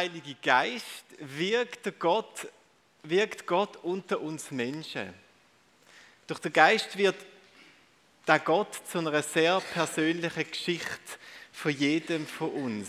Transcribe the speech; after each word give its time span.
Heilige 0.00 0.34
Geist 0.42 1.04
wirkt 1.18 1.98
Gott, 1.98 2.48
wirkt 3.02 3.46
Gott 3.46 3.76
unter 3.82 4.18
uns 4.18 4.50
Menschen. 4.50 5.12
Durch 6.26 6.40
den 6.40 6.54
Geist 6.54 6.96
wird 6.96 7.16
der 8.26 8.38
Gott 8.38 8.80
zu 8.90 8.96
einer 8.96 9.22
sehr 9.22 9.60
persönlichen 9.60 10.50
Geschichte 10.50 10.88
von 11.52 11.72
jedem 11.72 12.26
von 12.26 12.48
uns. 12.48 12.88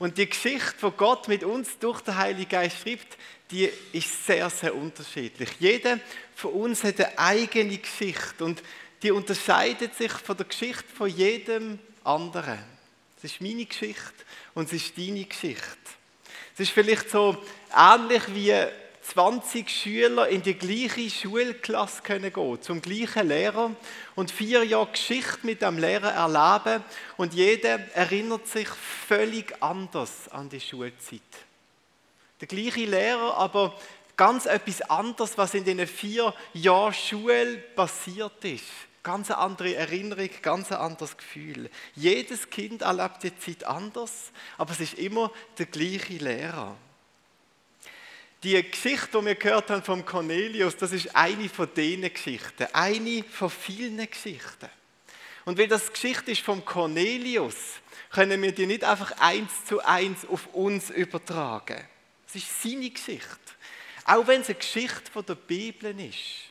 Und 0.00 0.18
die 0.18 0.28
Geschichte, 0.28 0.74
die 0.82 0.96
Gott 0.96 1.28
mit 1.28 1.44
uns 1.44 1.78
durch 1.78 2.00
den 2.00 2.16
Heiligen 2.16 2.48
Geist 2.48 2.78
schreibt, 2.80 3.16
die 3.52 3.70
ist 3.92 4.26
sehr, 4.26 4.50
sehr 4.50 4.74
unterschiedlich. 4.74 5.50
Jeder 5.60 6.00
von 6.34 6.54
uns 6.54 6.82
hat 6.82 6.98
eine 6.98 7.18
eigene 7.20 7.78
Geschichte 7.78 8.44
und 8.44 8.64
die 9.04 9.12
unterscheidet 9.12 9.94
sich 9.94 10.10
von 10.10 10.36
der 10.36 10.46
Geschichte 10.46 10.92
von 10.92 11.08
jedem 11.08 11.78
anderen. 12.02 12.58
Es 13.16 13.30
ist 13.30 13.40
meine 13.40 13.64
Geschichte 13.64 14.24
und 14.54 14.66
es 14.66 14.72
ist 14.72 14.98
deine 14.98 15.24
Geschichte. 15.24 15.97
Es 16.58 16.62
ist 16.62 16.72
vielleicht 16.72 17.08
so 17.08 17.36
ähnlich 17.72 18.34
wie 18.34 18.52
20 19.02 19.70
Schüler 19.70 20.26
in 20.26 20.42
die 20.42 20.54
gleiche 20.54 21.08
Schulklasse 21.08 22.02
können 22.02 22.32
gehen, 22.32 22.60
zum 22.60 22.82
gleichen 22.82 23.28
Lehrer 23.28 23.70
und 24.16 24.32
vier 24.32 24.64
Jahre 24.64 24.90
Geschichte 24.90 25.38
mit 25.46 25.62
dem 25.62 25.78
Lehrer 25.78 26.10
erleben 26.10 26.82
und 27.16 27.32
jeder 27.32 27.78
erinnert 27.94 28.48
sich 28.48 28.66
völlig 28.66 29.54
anders 29.62 30.26
an 30.32 30.48
die 30.48 30.58
Schulzeit. 30.58 31.20
Der 32.40 32.48
gleiche 32.48 32.86
Lehrer, 32.86 33.36
aber 33.36 33.78
ganz 34.16 34.46
etwas 34.46 34.82
anderes, 34.82 35.38
was 35.38 35.54
in 35.54 35.64
den 35.64 35.86
vier 35.86 36.34
Jahren 36.54 36.92
Schule 36.92 37.58
passiert 37.76 38.44
ist. 38.44 38.64
Ganz 39.08 39.30
andere 39.30 39.74
Erinnerung, 39.74 40.28
ganz 40.42 40.70
anderes 40.70 41.16
Gefühl. 41.16 41.70
Jedes 41.94 42.50
Kind 42.50 42.82
erlebt 42.82 43.22
die 43.22 43.34
Zeit 43.38 43.64
anders, 43.64 44.32
aber 44.58 44.72
es 44.72 44.80
ist 44.80 44.98
immer 44.98 45.32
der 45.56 45.64
gleiche 45.64 46.18
Lehrer. 46.18 46.76
Die 48.42 48.62
Geschichte, 48.70 49.18
die 49.18 49.24
wir 49.24 49.34
gehört 49.34 49.70
haben 49.70 49.82
vom 49.82 50.04
Cornelius, 50.04 50.76
das 50.76 50.92
ist 50.92 51.16
eine 51.16 51.48
von 51.48 51.70
diesen 51.74 52.12
Geschichten, 52.12 52.66
eine 52.74 53.24
von 53.24 53.48
vielen 53.48 53.96
Geschichten. 54.10 54.68
Und 55.46 55.56
weil 55.56 55.68
das 55.68 55.90
Geschichte 55.90 56.32
ist 56.32 56.42
vom 56.42 56.62
Cornelius, 56.62 57.56
können 58.10 58.42
wir 58.42 58.52
die 58.52 58.66
nicht 58.66 58.84
einfach 58.84 59.12
eins 59.20 59.64
zu 59.64 59.82
eins 59.82 60.26
auf 60.26 60.48
uns 60.52 60.90
übertragen. 60.90 61.82
Es 62.26 62.34
ist 62.34 62.62
seine 62.62 62.90
Geschichte. 62.90 63.24
Auch 64.04 64.26
wenn 64.26 64.42
es 64.42 64.50
eine 64.50 64.58
Geschichte 64.58 65.10
von 65.10 65.24
der 65.24 65.36
Bibel 65.36 65.98
ist. 65.98 66.47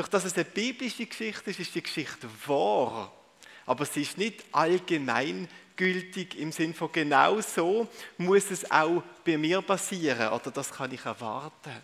Durch 0.00 0.08
dass 0.08 0.24
es 0.24 0.32
eine 0.32 0.46
biblische 0.46 1.04
Geschichte 1.04 1.50
ist, 1.50 1.60
ist 1.60 1.74
die 1.74 1.82
Geschichte 1.82 2.26
wahr. 2.46 3.12
Aber 3.66 3.84
sie 3.84 4.00
ist 4.00 4.16
nicht 4.16 4.42
allgemein 4.50 5.46
gültig 5.76 6.38
im 6.38 6.52
Sinn 6.52 6.72
von 6.72 6.90
genau 6.90 7.42
so 7.42 7.86
muss 8.16 8.50
es 8.50 8.70
auch 8.70 9.02
bei 9.26 9.36
mir 9.36 9.60
passieren 9.60 10.32
oder 10.32 10.50
das 10.52 10.72
kann 10.72 10.90
ich 10.94 11.04
erwarten. 11.04 11.82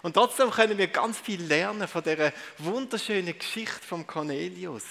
Und 0.00 0.14
trotzdem 0.14 0.52
können 0.52 0.78
wir 0.78 0.86
ganz 0.86 1.18
viel 1.18 1.42
lernen 1.42 1.88
von 1.88 2.04
der 2.04 2.32
wunderschönen 2.58 3.36
Geschichte 3.36 3.84
von 3.84 4.06
Cornelius. 4.06 4.84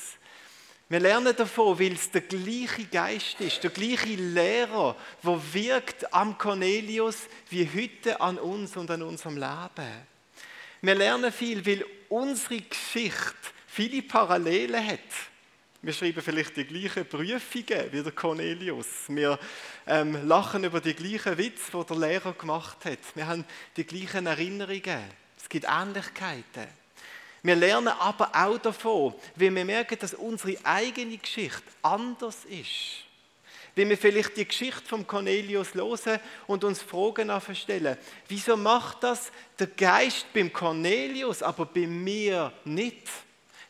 Wir 0.90 1.00
lernen 1.00 1.34
davon, 1.34 1.80
weil 1.80 1.94
es 1.94 2.12
der 2.12 2.24
gleiche 2.24 2.84
Geist 2.92 3.40
ist, 3.40 3.64
der 3.64 3.72
gleiche 3.72 4.16
Lehrer, 4.16 4.98
der 5.24 5.54
wirkt 5.54 6.14
am 6.14 6.38
Cornelius 6.38 7.20
wie 7.50 7.70
heute 7.74 8.20
an 8.20 8.38
uns 8.38 8.76
und 8.76 8.92
an 8.92 9.04
unserem 9.04 9.38
Leben. 9.38 10.09
Wir 10.82 10.96
lernen 10.96 11.32
viel, 11.32 11.66
weil 11.66 11.86
unsere 12.08 12.62
Geschichte 12.62 13.36
viele 13.68 14.02
Parallelen 14.02 14.86
hat. 14.86 15.00
Wir 15.82 15.94
schreiben 15.94 16.22
vielleicht 16.22 16.58
die 16.58 16.66
gleichen 16.66 17.06
Prüfungen 17.06 17.92
wie 17.92 18.04
der 18.04 18.12
Cornelius. 18.12 18.88
Wir 19.08 19.40
ähm, 19.88 20.28
lachen 20.28 20.64
über 20.64 20.82
die 20.82 20.94
gleichen 20.94 21.38
Witze, 21.38 21.72
die 21.74 21.86
der 21.86 21.98
Lehrer 21.98 22.34
gemacht 22.34 22.84
hat. 22.86 23.00
Wir 23.16 23.28
haben 23.28 23.46
die 23.76 23.86
gleichen 23.86 24.26
Erinnerungen. 24.26 25.04
Es 25.38 25.48
gibt 25.48 25.66
Ähnlichkeiten. 25.70 26.68
Wir 27.44 27.56
lernen 27.56 27.88
aber 27.88 28.30
auch 28.34 28.58
davon, 28.58 29.16
wie 29.36 29.54
wir 29.54 29.66
merken, 29.66 29.98
dass 30.00 30.14
unsere 30.14 30.58
eigene 30.66 31.18
Geschichte 31.18 31.64
anders 31.82 32.44
ist. 32.46 33.09
Wie 33.80 33.88
wir 33.88 33.98
vielleicht 33.98 34.36
die 34.36 34.46
Geschichte 34.46 34.86
von 34.86 35.08
Cornelius 35.08 35.74
hören 35.74 36.20
und 36.48 36.66
uns 36.66 36.82
Fragen 36.82 37.32
stellen. 37.56 37.98
Wieso 38.28 38.58
macht 38.58 39.04
das 39.04 39.32
der 39.58 39.68
Geist 39.68 40.26
beim 40.34 40.52
Cornelius, 40.52 41.42
aber 41.42 41.66
bei 41.66 41.88
mir 41.88 42.52
nicht? 42.66 43.08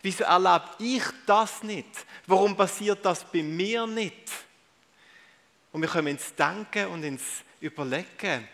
Wieso 0.02 0.24
erlebe 0.24 0.68
ich 0.80 1.04
das 1.28 1.62
nicht? 1.62 2.08
Warum 2.26 2.58
passiert 2.58 3.06
das 3.06 3.24
bei 3.24 3.44
mir 3.44 3.86
nicht? 3.86 4.32
Und 5.72 5.84
wir 5.84 5.90
kommen 5.90 6.08
ins 6.08 6.34
Denken 6.34 6.88
und 6.88 7.04
ins 7.04 7.44
Überlegen. 7.60 8.48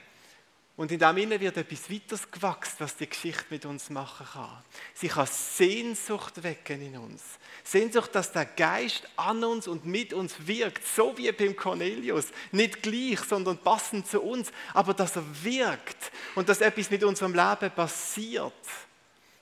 Und 0.78 0.92
in 0.92 1.00
dem 1.00 1.18
Innen 1.18 1.40
wird 1.40 1.56
etwas 1.56 1.90
weiteres 1.90 2.30
gewachsen, 2.30 2.76
was 2.80 2.98
die 2.98 3.08
Geschichte 3.08 3.46
mit 3.50 3.66
uns 3.66 3.90
machen 3.90 4.28
kann. 4.34 4.64
Sie 4.94 5.08
kann 5.08 5.26
Sehnsucht 5.26 6.44
wecken 6.44 6.82
in 6.82 6.98
uns. 6.98 7.24
Sehnsucht, 7.64 8.14
dass 8.14 8.34
der 8.34 8.46
Geist 8.46 9.08
an 9.16 9.44
uns 9.44 9.68
und 9.70 9.86
mit 9.86 10.12
uns 10.12 10.36
wirkt, 10.46 10.86
so 10.86 11.18
wie 11.18 11.32
beim 11.32 11.56
Cornelius. 11.56 12.28
Nicht 12.52 12.84
gleich, 12.84 13.20
sondern 13.22 13.58
passend 13.58 14.08
zu 14.08 14.22
uns, 14.22 14.52
aber 14.74 14.94
dass 14.94 15.16
er 15.16 15.24
wirkt 15.44 16.12
und 16.36 16.50
dass 16.50 16.60
etwas 16.60 16.92
mit 16.92 17.06
unserem 17.06 17.34
Leben 17.34 17.72
passiert 17.72 18.54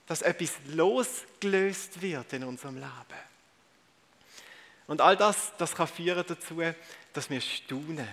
dass 0.06 0.22
etwas 0.22 0.52
losgelöst 0.68 2.02
wird 2.02 2.34
in 2.34 2.44
unserem 2.44 2.76
Leben. 2.76 3.22
Und 4.88 5.02
all 5.02 5.16
das, 5.16 5.54
das 5.58 5.74
kann 5.74 5.88
führen 5.88 6.24
dazu, 6.28 6.62
dass 7.14 7.30
wir 7.30 7.42
staunen. 7.42 8.08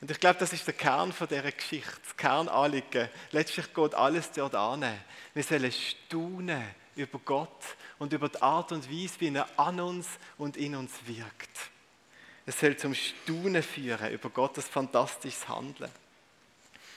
Und 0.00 0.10
ich 0.10 0.20
glaube, 0.20 0.38
das 0.38 0.52
ist 0.52 0.66
der 0.66 0.74
Kern 0.74 1.12
von 1.12 1.26
dieser 1.26 1.50
Geschichte, 1.52 2.00
das 2.04 2.16
Kernanliegen. 2.16 3.08
Letztlich 3.32 3.72
geht 3.72 3.94
alles 3.94 4.30
dort 4.32 4.54
an. 4.54 4.84
Wir 5.32 5.42
sollen 5.42 5.72
staunen 5.72 6.64
über 6.96 7.18
Gott 7.24 7.64
und 7.98 8.12
über 8.12 8.28
die 8.28 8.40
Art 8.42 8.72
und 8.72 8.90
Weise, 8.90 9.20
wie 9.20 9.34
er 9.34 9.48
an 9.58 9.80
uns 9.80 10.08
und 10.38 10.56
in 10.56 10.74
uns 10.74 10.92
wirkt. 11.06 11.70
Es 12.44 12.60
soll 12.60 12.76
zum 12.76 12.94
Staunen 12.94 13.62
führen 13.62 14.12
über 14.12 14.30
Gottes 14.30 14.68
fantastisches 14.68 15.48
Handeln. 15.48 15.90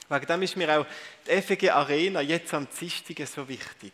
Wegen 0.09 0.25
dem 0.25 0.41
ist 0.41 0.57
mir 0.57 0.79
auch 0.79 0.85
die 1.27 1.41
FG 1.41 1.69
Arena 1.69 2.21
jetzt 2.21 2.53
am 2.53 2.69
Zistigen 2.69 3.27
so 3.27 3.47
wichtig. 3.47 3.93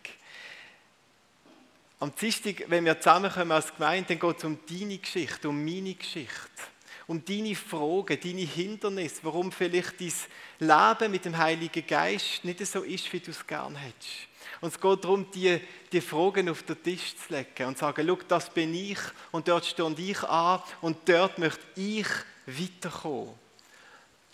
Am 1.99 2.13
Dienstag, 2.15 2.65
wenn 2.67 2.85
wir 2.85 2.99
zusammenkommen 2.99 3.51
als 3.51 3.73
Gemeinde, 3.73 4.09
dann 4.09 4.19
geht 4.19 4.37
es 4.37 4.43
um 4.43 4.59
deine 4.69 4.97
Geschichte, 4.97 5.49
um 5.49 5.63
meine 5.63 5.93
Geschichte, 5.93 6.49
um 7.07 7.23
deine 7.23 7.55
Fragen, 7.55 8.19
deine 8.19 8.41
Hindernisse, 8.41 9.19
warum 9.23 9.51
vielleicht 9.51 9.99
dein 9.99 10.13
Leben 10.59 11.11
mit 11.11 11.25
dem 11.25 11.37
Heiligen 11.37 11.85
Geist 11.85 12.43
nicht 12.43 12.65
so 12.65 12.81
ist, 12.81 13.11
wie 13.13 13.19
du 13.19 13.31
es 13.31 13.45
gerne 13.45 13.77
hättest. 13.77 14.27
Und 14.61 14.73
es 14.73 14.79
geht 14.79 15.03
darum, 15.03 15.29
die, 15.31 15.59
die 15.91 16.01
Fragen 16.01 16.49
auf 16.49 16.63
den 16.63 16.81
Tisch 16.81 17.15
zu 17.15 17.33
legen 17.33 17.67
und 17.67 17.77
zu 17.77 17.81
sagen, 17.81 18.07
schau, 18.07 18.19
das 18.27 18.49
bin 18.49 18.73
ich 18.73 18.99
und 19.31 19.47
dort 19.47 19.65
stehe 19.65 19.93
ich 19.97 20.23
an 20.23 20.61
und 20.81 20.97
dort 21.07 21.37
möchte 21.37 21.63
ich 21.75 22.07
weiterkommen. 22.45 23.33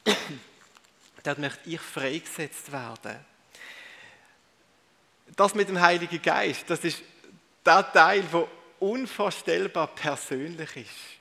dort 1.23 1.39
möchte 1.39 1.69
ich 1.69 1.81
freigesetzt 1.81 2.71
werden. 2.71 3.25
Das 5.35 5.55
mit 5.55 5.69
dem 5.69 5.79
Heiligen 5.79 6.21
Geist, 6.21 6.69
das 6.69 6.83
ist 6.83 7.01
der 7.65 7.91
Teil, 7.91 8.23
der 8.31 8.47
unvorstellbar 8.79 9.87
persönlich 9.87 10.75
ist. 10.75 11.20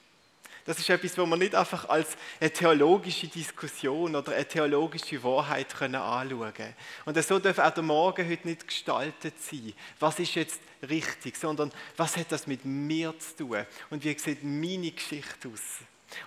Das 0.70 0.78
ist 0.78 0.88
etwas, 0.88 1.18
wo 1.18 1.26
man 1.26 1.40
nicht 1.40 1.52
einfach 1.52 1.88
als 1.88 2.16
eine 2.38 2.52
theologische 2.52 3.26
Diskussion 3.26 4.14
oder 4.14 4.30
eine 4.30 4.46
theologische 4.46 5.20
Wahrheit 5.24 5.74
können 5.76 5.96
anschauen 5.96 6.54
können. 6.54 6.74
Und 7.06 7.20
so 7.24 7.40
darf 7.40 7.58
auch 7.58 7.74
der 7.74 7.82
Morgen 7.82 8.30
heute 8.30 8.46
nicht 8.46 8.68
gestaltet 8.68 9.34
sein. 9.42 9.72
Was 9.98 10.20
ist 10.20 10.36
jetzt 10.36 10.60
richtig, 10.88 11.36
sondern 11.36 11.72
was 11.96 12.16
hat 12.16 12.30
das 12.30 12.46
mit 12.46 12.64
mir 12.64 13.12
zu 13.18 13.48
tun? 13.48 13.66
Und 13.90 14.04
wie 14.04 14.16
sieht 14.16 14.44
meine 14.44 14.92
Geschichte 14.92 15.48
aus? 15.48 15.60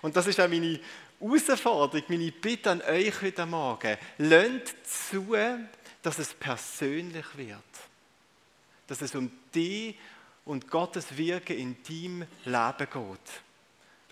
Und 0.01 0.13
das 0.13 0.28
ist 0.28 0.42
auch 0.42 0.50
meine 0.50 0.78
Herausforderung, 1.22 2.04
meine 2.10 2.34
Bitte 2.34 2.72
an 2.72 2.81
euch 2.81 3.22
heute 3.22 3.46
Morgen. 3.46 3.98
Lernt 4.18 4.74
zu, 4.86 5.38
dass 6.01 6.19
es 6.19 6.34
persönlich 6.34 7.38
wird 7.38 7.63
dass 8.88 9.01
es 9.01 9.16
um 9.16 9.31
dich 9.56 9.96
und 10.44 10.69
Gottes 10.69 11.18
Wirken 11.18 11.57
in 11.57 11.78
deinem 11.88 12.28
Leben 12.44 12.88
geht. 12.92 13.43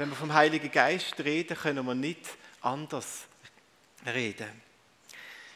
Wenn 0.01 0.09
wir 0.09 0.15
vom 0.15 0.33
Heiligen 0.33 0.71
Geist 0.71 1.13
reden, 1.19 1.55
können 1.55 1.85
wir 1.85 1.93
nicht 1.93 2.25
anders 2.61 3.27
reden. 4.03 4.49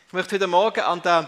Ich 0.05 0.13
möchte 0.13 0.35
heute 0.35 0.45
Morgen 0.45 0.81
an 0.81 1.01
den 1.01 1.27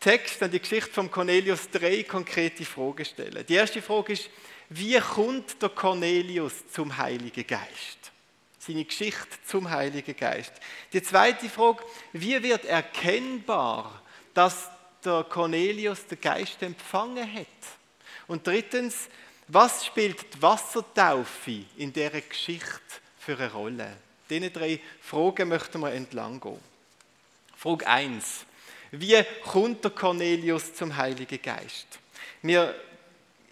Text, 0.00 0.42
an 0.42 0.50
die 0.50 0.58
Geschichte 0.58 0.90
von 0.90 1.08
Cornelius 1.08 1.70
drei 1.70 2.02
konkrete 2.02 2.64
Fragen 2.64 3.04
stellen. 3.04 3.46
Die 3.46 3.54
erste 3.54 3.80
Frage 3.80 4.14
ist, 4.14 4.28
wie 4.70 4.98
kommt 4.98 5.62
der 5.62 5.68
Cornelius 5.68 6.68
zum 6.72 6.96
Heiligen 6.98 7.46
Geist? 7.46 8.10
Seine 8.58 8.84
Geschichte 8.84 9.38
zum 9.46 9.70
Heiligen 9.70 10.16
Geist. 10.16 10.54
Die 10.92 11.00
zweite 11.00 11.48
Frage, 11.48 11.84
wie 12.12 12.42
wird 12.42 12.64
erkennbar, 12.64 14.02
dass 14.34 14.68
der 15.04 15.22
Cornelius 15.22 16.08
den 16.08 16.20
Geist 16.20 16.60
empfangen 16.60 17.32
hat. 17.32 17.46
Und 18.26 18.44
drittens, 18.44 19.08
was 19.48 19.86
spielt 19.86 20.34
die 20.34 20.42
Wassertaufe 20.42 21.64
in 21.78 21.92
dieser 21.92 22.20
Geschichte 22.20 22.68
für 23.18 23.36
eine 23.36 23.50
Rolle? 23.50 23.96
Diese 24.28 24.50
drei 24.50 24.78
Fragen 25.00 25.48
möchten 25.48 25.80
wir 25.80 25.92
entlang 25.92 26.38
gehen. 26.38 26.60
Frage 27.56 27.86
1. 27.86 28.44
Wie 28.90 29.22
kommt 29.44 29.82
der 29.82 29.90
Cornelius 29.90 30.74
zum 30.74 30.94
Heiligen 30.94 31.40
Geist? 31.40 31.86
Wir, 32.42 32.74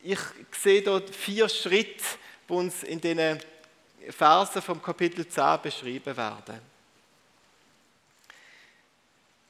ich 0.02 0.18
sehe 0.52 0.82
dort 0.82 1.14
vier 1.14 1.48
Schritte, 1.48 2.04
die 2.48 2.52
uns 2.52 2.82
in 2.82 3.00
den 3.00 3.40
Versen 4.10 4.62
vom 4.62 4.82
Kapitel 4.82 5.26
10 5.26 5.62
beschrieben 5.62 6.16
werden. 6.16 6.60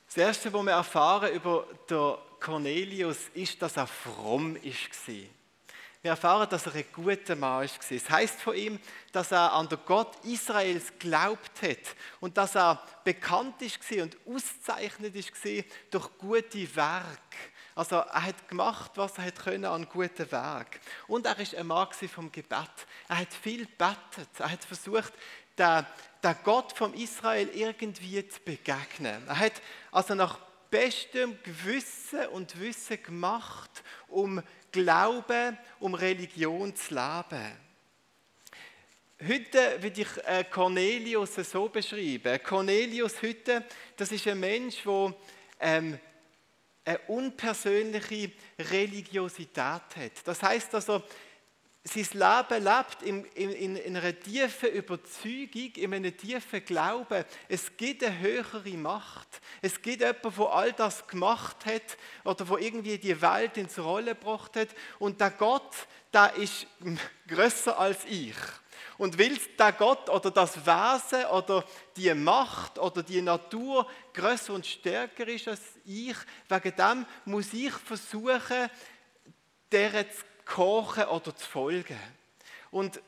Das 0.06 0.16
Erste, 0.16 0.52
was 0.52 0.62
wir 0.64 0.72
erfahren 0.72 1.34
über 1.34 1.66
den 1.90 2.14
Cornelius, 2.40 3.28
ist, 3.34 3.60
dass 3.60 3.76
er 3.76 3.86
fromm 3.86 4.56
war. 4.56 5.35
Wir 6.06 6.12
erfahren, 6.12 6.48
dass 6.48 6.66
er 6.66 6.74
ein 6.76 6.84
guter 6.92 7.34
Mann 7.34 7.68
war. 7.68 7.90
Es 7.90 8.08
heißt 8.08 8.40
von 8.40 8.54
ihm, 8.54 8.78
dass 9.10 9.32
er 9.32 9.52
an 9.52 9.68
den 9.68 9.80
Gott 9.84 10.14
Israels 10.24 10.92
glaubt 11.00 11.62
hat 11.62 11.96
und 12.20 12.36
dass 12.36 12.54
er 12.54 12.80
bekannt 13.02 13.60
war 13.60 14.02
und 14.04 14.16
auszeichnet 14.24 15.16
war 15.16 15.64
durch 15.90 16.18
gute 16.18 16.76
Werke. 16.76 17.36
Also 17.74 17.96
er 17.96 18.22
hat 18.22 18.48
gemacht, 18.48 18.92
was 18.94 19.18
er 19.18 19.32
können 19.32 19.64
an 19.64 19.88
guten 19.88 20.30
Werk. 20.30 20.78
Und 21.08 21.26
er 21.26 21.36
ist 21.40 21.56
ein 21.56 21.66
Mann 21.66 21.88
vom 21.92 22.30
Gebet. 22.30 22.70
Er 23.08 23.18
hat 23.18 23.34
viel 23.34 23.66
gebetet. 23.66 24.28
Er 24.38 24.52
hat 24.52 24.64
versucht, 24.64 25.12
den, 25.58 25.86
den 26.22 26.36
Gott 26.44 26.72
vom 26.72 26.94
Israel 26.94 27.48
irgendwie 27.52 28.28
zu 28.28 28.38
begegnen. 28.42 29.26
Er 29.26 29.38
hat 29.40 29.60
also 29.90 30.14
nach 30.14 30.38
bestem 30.70 31.36
Gewissen 31.42 32.26
und 32.28 32.60
Wissen 32.60 33.02
gemacht, 33.02 33.82
um 34.08 34.42
Glauben, 34.76 35.56
um 35.80 35.94
Religion 35.94 36.76
zu 36.76 36.94
leben. 36.94 37.52
Heute 39.26 39.82
würde 39.82 40.02
ich 40.02 40.08
äh, 40.26 40.44
Cornelius 40.44 41.36
so 41.36 41.70
beschreiben. 41.70 42.38
Cornelius 42.44 43.22
heute, 43.22 43.64
das 43.96 44.12
ist 44.12 44.28
ein 44.28 44.38
Mensch, 44.38 44.82
der 44.84 45.14
ähm, 45.60 45.98
eine 46.84 46.98
unpersönliche 47.08 48.32
Religiosität 48.58 49.56
hat. 49.56 50.12
Das 50.22 50.42
heißt 50.42 50.74
also, 50.74 51.02
sein 51.86 52.06
Leben 52.12 52.64
lebt 52.64 53.02
in, 53.02 53.24
in, 53.34 53.76
in, 53.76 53.96
einer 53.96 54.18
tiefen 54.18 54.70
Überzeugung, 54.70 55.72
in 55.76 55.94
einem 55.94 56.16
tiefen 56.16 56.64
Glauben. 56.64 57.24
Es 57.48 57.76
gibt 57.76 58.02
eine 58.02 58.18
höhere 58.18 58.70
Macht. 58.70 59.40
Es 59.62 59.80
gibt 59.80 60.00
jemanden, 60.00 60.32
der 60.36 60.52
all 60.52 60.72
das 60.72 61.06
gemacht 61.06 61.64
hat 61.64 61.96
oder 62.24 62.44
der 62.44 62.58
irgendwie 62.58 62.98
die 62.98 63.20
Welt 63.20 63.56
ins 63.56 63.78
Rollen 63.78 64.18
gebracht 64.18 64.56
hat. 64.56 64.68
Und 64.98 65.20
der 65.20 65.30
Gott, 65.30 65.86
der 66.12 66.34
ist 66.34 66.66
größer 67.28 67.78
als 67.78 68.04
ich. 68.04 68.34
Und 68.98 69.18
weil 69.18 69.38
der 69.58 69.72
Gott 69.72 70.08
oder 70.10 70.30
das 70.30 70.56
Wesen 70.66 71.26
oder 71.26 71.64
die 71.96 72.12
Macht 72.14 72.78
oder 72.78 73.02
die 73.02 73.22
Natur 73.22 73.88
größer 74.12 74.54
und 74.54 74.66
stärker 74.66 75.28
ist 75.28 75.48
als 75.48 75.60
ich, 75.84 76.16
wegen 76.48 76.76
dem 76.76 77.06
muss 77.26 77.52
ich 77.52 77.72
versuchen, 77.72 78.70
der 79.70 80.10
zu 80.10 80.24
kochen 80.46 81.04
oder 81.04 81.36
zu 81.36 81.46
folgen. 81.46 81.98
Und 82.70 83.00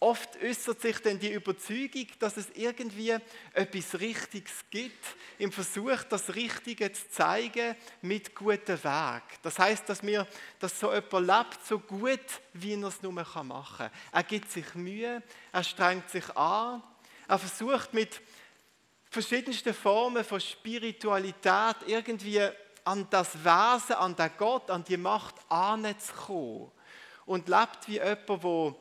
oft 0.00 0.42
äußert 0.42 0.80
sich 0.80 0.98
dann 1.00 1.18
die 1.18 1.32
Überzeugung, 1.32 2.06
dass 2.18 2.38
es 2.38 2.48
irgendwie 2.54 3.14
etwas 3.52 4.00
Richtiges 4.00 4.64
gibt, 4.70 5.04
im 5.38 5.52
Versuch, 5.52 6.02
das 6.08 6.34
Richtige 6.34 6.90
zu 6.90 7.08
zeigen 7.10 7.76
mit 8.00 8.34
gutem 8.34 8.82
Weg. 8.82 9.22
Das 9.42 9.58
heißt, 9.58 9.88
dass 9.88 10.02
mir, 10.02 10.26
dass 10.58 10.80
so 10.80 10.92
jemand 10.92 11.26
lebt, 11.26 11.66
so 11.66 11.78
gut, 11.78 12.40
wie 12.54 12.74
er 12.74 12.88
es 12.88 13.02
nur 13.02 13.12
machen 13.12 13.50
kann. 13.50 13.90
Er 14.10 14.22
gibt 14.22 14.50
sich 14.50 14.74
Mühe, 14.74 15.22
er 15.52 15.64
strengt 15.64 16.08
sich 16.08 16.28
an, 16.34 16.82
er 17.28 17.38
versucht 17.38 17.92
mit 17.92 18.20
verschiedensten 19.10 19.74
Formen 19.74 20.24
von 20.24 20.40
Spiritualität 20.40 21.76
irgendwie 21.86 22.40
an 22.84 23.06
das 23.10 23.34
Wesen, 23.44 23.96
an 23.96 24.16
den 24.16 24.30
Gott, 24.36 24.70
an 24.70 24.84
die 24.84 24.96
Macht 24.96 25.34
anzukommen. 25.48 26.70
Und 27.26 27.48
lebt 27.48 27.86
wie 27.86 27.94
jemand, 27.94 28.28
wo, 28.42 28.76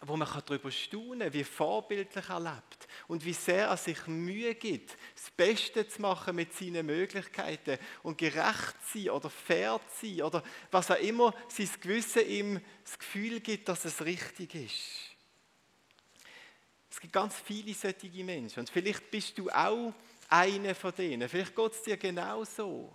wo 0.00 0.16
man 0.16 0.28
darüber 0.46 0.70
staunen 0.70 1.20
kann, 1.20 1.32
wie 1.32 1.44
vorbildlich 1.44 2.28
er 2.28 2.40
lebt 2.40 2.88
und 3.08 3.24
wie 3.24 3.32
sehr 3.32 3.68
er 3.68 3.76
sich 3.76 4.06
Mühe 4.06 4.54
gibt, 4.54 4.96
das 5.14 5.30
Beste 5.30 5.88
zu 5.88 6.02
machen 6.02 6.36
mit 6.36 6.52
seinen 6.54 6.86
Möglichkeiten 6.86 7.78
und 8.02 8.18
gerecht 8.18 8.74
zu 8.90 8.98
sein 8.98 9.10
oder 9.10 9.30
fair 9.30 9.80
zu 9.98 10.06
sein 10.06 10.22
oder 10.22 10.42
was 10.70 10.90
auch 10.90 10.98
immer 10.98 11.34
sein 11.48 11.70
Gewissen 11.80 12.28
ihm 12.28 12.60
das 12.84 12.98
Gefühl 12.98 13.40
gibt, 13.40 13.68
dass 13.68 13.84
es 13.84 14.04
richtig 14.04 14.54
ist. 14.54 15.14
Es 16.90 17.00
gibt 17.00 17.12
ganz 17.12 17.34
viele 17.40 17.74
solche 17.74 18.24
Menschen 18.24 18.60
und 18.60 18.70
vielleicht 18.70 19.10
bist 19.10 19.36
du 19.36 19.50
auch 19.50 19.92
einer 20.28 20.74
von 20.74 20.94
denen. 20.94 21.28
Vielleicht 21.28 21.54
geht 21.54 21.72
es 21.72 21.82
dir 21.82 21.96
genau 21.96 22.44
so 22.44 22.92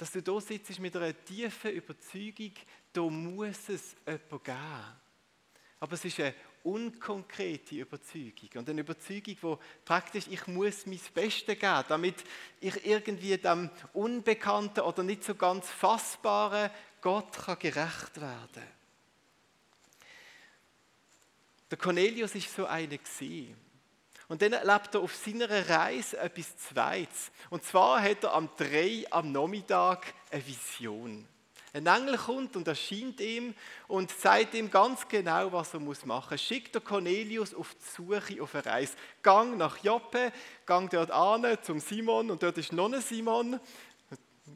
dass 0.00 0.12
du 0.12 0.22
da 0.22 0.40
sitzt 0.40 0.78
mit 0.78 0.96
einer 0.96 1.24
tiefen 1.24 1.72
Überzeugung, 1.72 2.52
da 2.90 3.02
muss 3.02 3.68
es 3.68 3.94
jemanden 4.06 4.42
geben. 4.42 5.00
Aber 5.78 5.92
es 5.92 6.04
ist 6.06 6.20
eine 6.20 6.34
unkonkrete 6.64 7.74
Überzeugung 7.74 8.48
und 8.54 8.68
eine 8.70 8.80
Überzeugung, 8.80 9.36
wo 9.42 9.58
praktisch 9.84 10.26
ich 10.30 10.46
muss 10.46 10.86
mein 10.86 10.98
Bestes 11.12 11.58
geben, 11.58 11.84
damit 11.86 12.14
ich 12.60 12.86
irgendwie 12.86 13.36
dem 13.36 13.68
unbekannten 13.92 14.80
oder 14.80 15.02
nicht 15.02 15.22
so 15.22 15.34
ganz 15.34 15.68
fassbaren 15.68 16.70
Gott 17.02 17.32
kann 17.32 17.58
gerecht 17.58 18.18
werden. 18.18 18.64
Der 21.70 21.78
Cornelius 21.78 22.34
ist 22.34 22.54
so 22.54 22.64
einer. 22.64 22.98
Und 24.30 24.42
dann 24.42 24.52
erlebt 24.52 24.94
er 24.94 25.00
auf 25.00 25.12
seiner 25.16 25.48
Reise 25.68 26.16
etwas 26.16 26.56
Zweites. 26.56 27.32
Und 27.50 27.64
zwar 27.64 28.00
hat 28.00 28.22
er 28.22 28.32
am 28.32 28.48
3 28.56 29.06
am 29.10 29.32
Nachmittag 29.32 30.14
eine 30.30 30.46
Vision. 30.46 31.26
Ein 31.72 31.86
Engel 31.86 32.16
kommt 32.16 32.54
und 32.54 32.68
erscheint 32.68 33.20
ihm 33.20 33.56
und 33.88 34.12
sagt 34.12 34.54
ihm 34.54 34.70
ganz 34.70 35.08
genau, 35.08 35.50
was 35.50 35.74
er 35.74 35.80
machen 35.80 36.06
muss. 36.06 36.40
Schickt 36.40 36.76
der 36.76 36.80
Cornelius 36.80 37.52
auf 37.52 37.74
die 37.74 37.96
Suche 37.96 38.40
auf 38.40 38.54
eine 38.54 38.66
Reise. 38.66 38.92
Gang 39.20 39.58
nach 39.58 39.82
Joppe, 39.82 40.30
gang 40.64 40.88
dort 40.88 41.10
an 41.10 41.58
zum 41.62 41.80
Simon 41.80 42.30
und 42.30 42.40
dort 42.40 42.56
ist 42.56 42.72
noch 42.72 42.92
ein 42.92 43.00
Simon. 43.00 43.58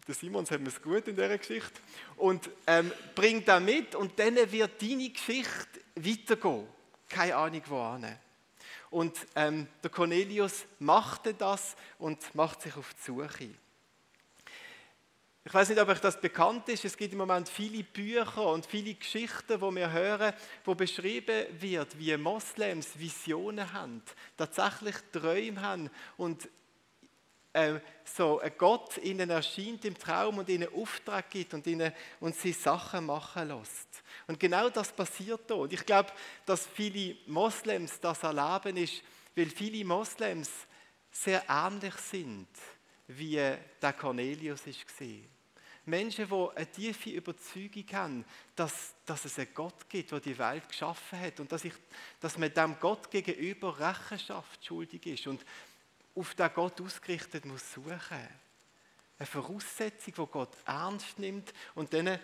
Der 0.07 0.14
Simon 0.14 0.49
hat 0.49 0.61
es 0.69 0.81
gut 0.81 1.09
in 1.09 1.16
dieser 1.16 1.37
Geschichte. 1.37 1.81
Und 2.14 2.49
ähm, 2.69 2.93
bringt 3.16 3.49
da 3.49 3.59
mit 3.59 3.97
und 3.97 4.16
dann 4.21 4.37
wird 4.37 4.81
deine 4.81 5.11
Geschichte 5.11 5.81
weitergehen. 5.97 6.69
Keine 7.09 7.35
Ahnung, 7.35 7.62
wohin. 7.66 8.19
Und 8.95 9.27
ähm, 9.35 9.67
der 9.83 9.91
Cornelius 9.91 10.67
machte 10.79 11.35
das 11.35 11.75
und 11.99 12.33
macht 12.37 12.63
sich 12.63 12.77
auf 12.77 12.95
die 12.95 13.03
Suche. 13.03 13.51
Ich 15.45 15.53
weiß 15.53 15.71
nicht, 15.71 15.81
ob 15.81 15.89
euch 15.89 15.99
das 15.99 16.21
bekannt 16.21 16.69
ist. 16.69 16.85
Es 16.85 16.97
gibt 16.97 17.13
im 17.13 17.19
Moment 17.19 17.49
viele 17.49 17.83
Bücher 17.83 18.47
und 18.53 18.65
viele 18.65 18.95
Geschichten, 18.95 19.61
wo 19.61 19.73
wir 19.73 19.91
hören, 19.91 20.33
wo 20.65 20.77
beschrieben 20.77 21.45
wird, 21.59 21.99
wie 21.99 22.17
Moslems 22.17 22.97
Visionen 22.97 23.73
haben, 23.73 24.01
tatsächlich 24.37 24.95
Träume 25.11 25.61
haben 25.61 25.91
und 26.17 26.49
äh, 27.53 27.81
so 28.05 28.39
ein 28.39 28.53
Gott 28.57 28.99
ihnen 28.99 29.29
erscheint 29.29 29.85
im 29.87 29.99
Traum 29.99 30.39
und 30.39 30.49
ihnen 30.49 30.73
Auftrag 30.73 31.31
gibt 31.31 31.53
und 31.53 31.67
ihnen 31.67 31.93
und 32.21 32.37
sie 32.37 32.53
Sachen 32.53 33.07
machen 33.07 33.49
lässt. 33.49 34.03
Und 34.26 34.40
genau 34.40 34.71
das 34.71 34.93
passiert 34.93 35.43
da. 35.49 35.54
Und 35.54 35.73
ich 35.73 35.85
glaube, 35.85 36.11
dass 36.47 36.66
viele 36.66 37.16
Moslems 37.26 38.00
das 38.00 38.23
erleben 38.23 38.76
ist, 38.76 39.02
weil 39.37 39.47
viele 39.47 39.85
Moslems 39.85 40.50
sehr 41.11 41.45
ähnlich 41.49 41.95
sind, 41.95 42.49
wie 43.09 43.37
der 43.37 43.93
Cornelius 43.93 44.66
war. 44.66 45.07
Menschen, 45.87 46.26
die 46.26 46.57
eine 46.57 46.71
tiefe 46.71 47.11
Überzeugung 47.11 47.85
haben, 47.93 48.25
dass, 48.57 48.95
dass 49.04 49.26
es 49.26 49.38
einen 49.38 49.52
Gott 49.52 49.88
gibt, 49.88 50.12
der 50.12 50.21
die 50.21 50.38
Welt 50.38 50.69
geschaffen 50.69 51.21
hat 51.21 51.40
und 51.40 51.52
dass, 51.52 51.64
ich, 51.64 51.75
dass 52.21 52.38
man 52.38 52.52
dem 52.54 52.76
Gott 52.81 53.11
gegenüber 53.11 53.78
Rechenschaft 53.78 54.64
schuldig 54.64 55.04
ist 55.07 55.26
und 55.26 55.45
auf 56.14 56.35
den 56.35 56.50
Gott 56.54 56.81
ausgerichtet 56.81 57.45
muss 57.45 57.75
suchen. 57.75 58.28
Eine 59.19 59.26
Voraussetzung, 59.26 60.14
die 60.14 60.33
Gott 60.33 60.57
ernst 60.64 61.19
nimmt 61.19 61.52
und 61.75 61.93
dann 61.93 62.19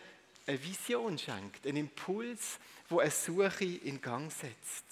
eine 0.50 0.62
Vision 0.62 1.16
schenkt, 1.16 1.66
einen 1.66 1.78
Impuls, 1.78 2.58
wo 2.88 2.98
eine 2.98 3.10
Suche 3.10 3.64
in 3.64 4.00
Gang 4.00 4.30
setzt. 4.30 4.84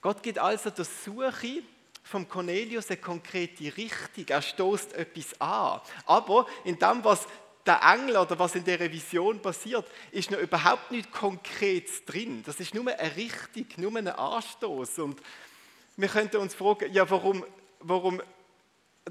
Gott 0.00 0.22
gibt 0.22 0.38
also 0.38 0.70
der 0.70 0.84
Suche 0.84 1.62
vom 2.04 2.28
Cornelius 2.28 2.88
eine 2.88 2.98
konkrete 2.98 3.76
Richtung. 3.76 4.24
Er 4.28 4.40
stoßt 4.40 4.92
etwas 4.92 5.40
an. 5.40 5.80
Aber 6.06 6.46
in 6.64 6.78
dem, 6.78 7.02
was 7.02 7.26
der 7.66 7.80
Engel 7.82 8.16
oder 8.16 8.38
was 8.38 8.54
in 8.54 8.64
der 8.64 8.78
Vision 8.92 9.42
passiert, 9.42 9.84
ist 10.12 10.30
noch 10.30 10.38
überhaupt 10.38 10.92
nichts 10.92 11.10
Konkretes 11.10 12.04
drin. 12.04 12.44
Das 12.46 12.60
ist 12.60 12.74
nur 12.74 12.86
eine 12.86 13.16
Richtung, 13.16 13.66
nur 13.78 13.96
ein 13.96 14.06
Anstoß. 14.06 15.00
Und 15.00 15.20
wir 15.96 16.08
könnten 16.08 16.36
uns 16.36 16.54
fragen, 16.54 16.92
ja, 16.92 17.10
warum, 17.10 17.44
warum 17.80 18.22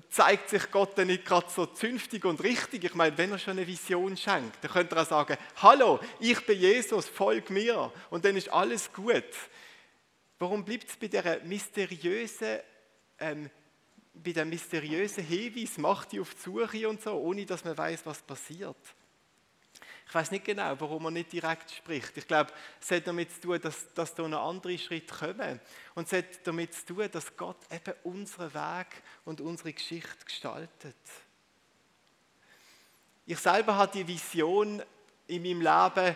zeigt 0.10 0.50
sich 0.50 0.70
Gott 0.72 0.98
denn 0.98 1.08
nicht 1.08 1.26
gerade 1.26 1.50
so 1.50 1.66
zünftig 1.66 2.26
und 2.26 2.44
richtig? 2.44 2.84
Ich 2.84 2.96
meine, 2.96 3.18
wenn 3.18 3.32
er 3.32 3.40
schon 3.40 3.58
eine 3.58 3.68
Vision 3.68 4.16
schenkt, 4.18 4.64
dann 4.64 4.72
könnte 4.72 4.96
er 4.96 5.04
auch 5.04 5.08
sagen, 5.08 5.38
hallo, 5.58 6.00
ich 6.20 6.46
bin 6.46 6.60
Jesus, 6.60 7.08
folg 7.08 7.50
mir 7.50 7.92
und 8.10 8.26
dann 8.26 8.36
ist 8.36 8.50
alles 8.50 8.92
gut. 8.92 9.24
Warum 10.38 10.66
bleibt 10.66 10.90
es 10.90 10.98
bei 10.98 11.08
dieser 11.08 11.40
mysteriösen 11.44 12.60
ähm, 13.20 13.50
bei 14.24 14.32
dem 14.32 14.50
mysteriösen 14.50 15.24
Hinweis, 15.24 15.78
macht 15.78 16.12
die 16.12 16.20
auf 16.20 16.34
die 16.34 16.42
Suche 16.42 16.88
und 16.88 17.02
so, 17.02 17.12
ohne 17.12 17.46
dass 17.46 17.64
man 17.66 17.78
weiß, 17.78 18.06
was 18.06 18.22
passiert. 18.22 18.78
Ich 20.08 20.14
weiß 20.14 20.32
nicht 20.32 20.46
genau, 20.46 20.80
warum 20.80 21.06
er 21.06 21.12
nicht 21.12 21.32
direkt 21.32 21.72
spricht. 21.72 22.16
Ich 22.16 22.28
glaube, 22.28 22.52
es 22.80 22.92
hat 22.92 23.08
damit 23.08 23.32
zu 23.34 23.42
tun, 23.42 23.60
dass, 23.62 23.94
dass 23.94 24.14
da 24.14 24.28
noch 24.28 24.48
andere 24.48 24.78
Schritte 24.78 25.14
kommen. 25.14 25.60
Und 25.96 26.08
es 26.08 26.14
hat 26.14 26.46
damit 26.46 26.74
zu 26.74 26.86
tun, 26.86 27.10
dass 27.12 27.36
Gott 27.36 27.58
eben 27.72 27.94
unseren 28.04 28.54
Weg 28.54 28.88
und 29.26 29.42
unsere 29.42 29.74
Geschichte 29.74 30.24
gestaltet. 30.24 30.96
Ich 33.26 33.40
selber 33.40 33.76
habe 33.76 33.92
die 33.92 34.08
Vision 34.08 34.84
in 35.28 35.42
meinem 35.42 35.62
Leben 35.62 36.16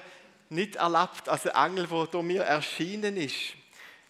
nicht 0.49 0.75
erlebt 0.75 1.27
als 1.27 1.47
ein 1.47 1.71
Engel, 1.71 2.07
der 2.07 2.21
mir 2.21 2.43
erschienen 2.43 3.17
ist. 3.17 3.55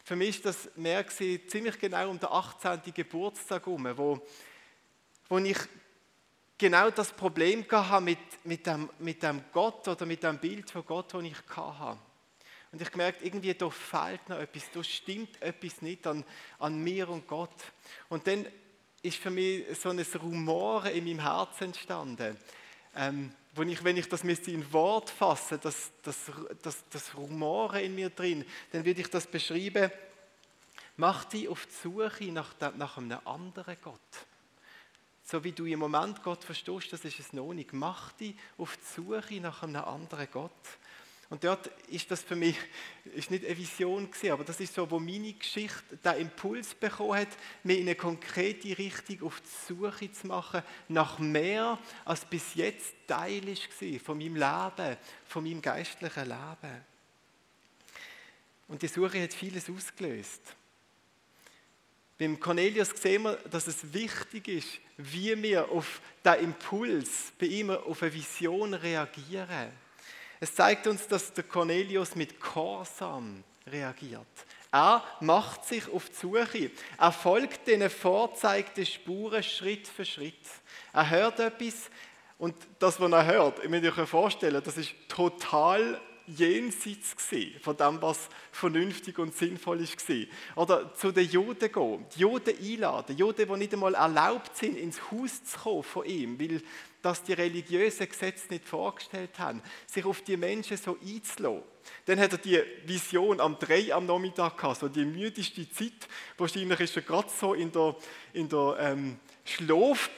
Für 0.04 0.16
mich 0.16 0.30
ist 0.30 0.46
das 0.46 0.70
mehr 0.76 1.06
ziemlich 1.08 1.80
genau 1.80 2.10
um 2.10 2.20
den 2.20 2.30
18. 2.30 2.82
Geburtstag 2.94 3.66
herum, 3.66 3.88
wo, 3.96 4.20
wo 5.30 5.38
ich 5.38 5.58
genau 6.60 6.92
das 6.92 7.12
Problem 7.12 7.66
hatte 7.72 8.04
mit, 8.04 8.20
mit, 8.44 8.68
dem, 8.68 8.90
mit 9.00 9.24
dem 9.24 9.42
Gott 9.52 9.88
oder 9.88 10.06
mit 10.06 10.22
dem 10.22 10.38
Bild 10.38 10.70
von 10.70 10.86
Gott, 10.86 11.14
das 11.14 11.24
ich 11.24 11.36
hatte. 11.56 11.98
Und 12.72 12.80
ich 12.80 12.92
gemerkt, 12.92 13.24
irgendwie 13.24 13.56
da 13.56 13.68
fehlt 13.72 14.30
noch 14.30 14.38
etwas, 14.38 14.70
da 14.72 14.84
stimmt 14.84 15.42
etwas 15.42 15.82
nicht 15.82 16.06
an, 16.06 16.24
an 16.60 16.84
mir 16.84 17.10
und 17.10 17.28
Gott. 17.28 17.56
Und 18.10 18.28
dann 18.28 18.46
ist 19.02 19.18
für 19.18 19.32
mich 19.32 19.66
so 19.80 19.90
ein 19.90 20.06
Rumoren 20.22 20.92
in 20.92 21.06
meinem 21.06 21.22
Herzen 21.22 21.66
entstanden 21.66 22.38
ähm, 22.96 23.32
wo 23.56 23.64
ich, 23.64 23.84
wenn 23.84 23.98
ich 23.98 24.08
das 24.08 24.24
müsste 24.24 24.52
in 24.52 24.72
Wort 24.74 25.10
fassen, 25.10 25.60
das, 25.62 25.92
das, 26.04 26.32
das, 26.62 26.84
das 26.90 27.16
Rumoren 27.16 27.84
in 27.84 27.96
mir 27.96 28.10
drin, 28.10 28.46
dann 28.72 28.86
würde 28.86 29.02
ich 29.02 29.10
das 29.10 29.28
beschreiben, 29.28 29.92
mach 30.98 31.26
dich 31.26 31.48
auf 31.48 31.66
die 31.66 31.74
Suche 31.74 32.32
nach, 32.32 32.54
nach 32.76 32.98
einem 32.98 33.20
anderen 33.26 33.78
Gott. 33.82 34.00
So 35.32 35.44
wie 35.44 35.52
du 35.52 35.68
im 35.68 35.78
Moment 35.78 36.24
Gott 36.24 36.44
verstehst, 36.44 36.92
das 36.92 37.06
ist 37.06 37.20
es 37.20 37.34
noch 37.34 37.54
nicht. 37.54 37.72
Mach 37.72 38.14
dich 38.14 38.34
auf 38.58 38.76
die 38.78 39.02
Suche 39.02 39.40
nach 39.40 39.62
einem 39.62 39.76
anderen 39.76 40.28
Gott. 40.32 40.50
Und 41.30 41.44
dort 41.44 41.68
ist 41.90 42.10
das 42.10 42.24
für 42.24 42.36
mich, 42.36 42.56
ist 43.14 43.30
nicht 43.30 43.46
eine 43.46 43.56
Vision 43.56 44.10
gewesen, 44.10 44.32
aber 44.32 44.44
das 44.44 44.60
ist 44.60 44.74
so, 44.74 44.90
wo 44.90 44.98
meine 44.98 45.34
Geschichte 45.34 45.98
den 46.04 46.22
Impuls 46.22 46.74
bekommen 46.74 47.20
hat, 47.20 47.28
mir 47.62 47.76
in 47.76 47.84
eine 47.84 47.94
konkrete 47.94 48.76
Richtung 48.76 49.28
auf 49.28 49.40
die 49.42 49.74
Suche 49.74 50.12
zu 50.12 50.26
machen, 50.26 50.64
nach 50.88 51.20
mehr, 51.20 51.78
als 52.06 52.26
bis 52.26 52.56
jetzt 52.56 52.96
Teil 53.06 53.46
war 53.46 54.00
von 54.00 54.18
meinem 54.18 54.36
Leben, 54.36 54.98
von 55.28 55.44
meinem 55.44 55.62
geistlichen 55.62 56.24
Leben. 56.24 56.86
Und 58.68 58.82
die 58.82 58.88
Suche 58.88 59.22
hat 59.22 59.34
vieles 59.36 59.70
ausgelöst. 59.70 60.56
Beim 62.20 62.38
Cornelius 62.38 62.90
sehen 62.90 63.24
wir, 63.24 63.38
dass 63.50 63.68
es 63.68 63.94
wichtig 63.94 64.50
ist, 64.50 64.68
wie 64.98 65.42
wir 65.42 65.72
auf 65.72 66.02
den 66.26 66.44
Impuls 66.44 67.32
bei 67.40 67.46
ihm 67.46 67.70
auf 67.70 68.04
eine 68.04 68.14
Vision 68.14 68.74
reagieren. 68.74 69.72
Es 70.42 70.54
zeigt 70.54 70.86
uns, 70.88 71.08
dass 71.08 71.32
der 71.32 71.46
Cornelius 71.46 72.16
mit 72.16 72.38
Korsam 72.38 73.42
reagiert. 73.66 74.28
Er 74.70 75.02
macht 75.22 75.66
sich 75.66 75.90
auf 75.90 76.10
die 76.10 76.16
Suche. 76.16 76.72
Er 76.98 77.12
folgt 77.14 77.66
den 77.68 77.90
vorzeigten 77.90 78.86
Spuren 78.86 79.42
Schritt 79.42 79.88
für 79.88 80.04
Schritt. 80.04 80.46
Er 80.92 81.10
hört 81.10 81.40
etwas 81.40 81.90
und 82.38 82.56
das, 82.80 83.00
was 83.00 83.12
er 83.12 83.26
hört, 83.26 83.64
ich 83.64 83.70
muss 83.70 83.98
euch 83.98 84.10
vorstellen, 84.10 84.62
das 84.64 84.78
ist 84.78 84.94
total 85.08 86.00
jenseits 86.36 87.16
von 87.62 87.78
dem, 87.78 88.02
was 88.02 88.30
vernünftig 88.52 89.18
und 89.20 89.36
sinnvoll 89.36 89.82
ist. 89.82 89.98
Oder 90.56 90.94
zu 90.94 91.12
den 91.12 91.30
Juden 91.30 91.72
gehen, 91.72 92.06
die 92.16 92.20
Juden 92.20 92.56
einladen, 92.58 93.18
Juden, 93.18 93.48
die 93.48 93.58
nicht 93.58 93.74
einmal 93.74 93.96
erlaubt 93.96 94.58
sind, 94.58 94.78
ins 94.78 95.12
Haus 95.12 95.44
zu 95.44 95.60
kommen 95.60 95.84
von 95.84 96.06
ihm, 96.06 96.40
weil 96.40 96.62
das 97.02 97.24
die 97.24 97.34
religiösen 97.34 98.10
Gesetze 98.10 98.48
nicht 98.50 98.68
vorgestellt 98.68 99.40
haben, 99.40 99.62
sich 99.88 100.06
auf 100.06 100.22
die 100.22 100.38
Menschen 100.38 100.78
so 100.78 100.98
einzulassen. 101.02 101.64
Dann 102.06 102.20
hat 102.20 102.34
er 102.34 102.38
die 102.38 102.62
Vision 102.86 103.40
am 103.40 103.58
3 103.58 103.94
am 103.94 104.06
Nachmittag 104.06 104.58
gehabt, 104.58 104.80
so 104.80 104.90
die 104.90 105.06
müdeste 105.06 105.70
Zeit. 105.72 106.08
Wahrscheinlich 106.38 106.80
ist 106.82 106.96
er 106.96 107.02
gerade 107.02 107.30
so 107.30 107.54
in 107.54 107.72
der, 107.72 107.96
in 108.34 108.50
der 108.50 108.78
ähm, 108.80 109.20
Schlaf 109.46 110.10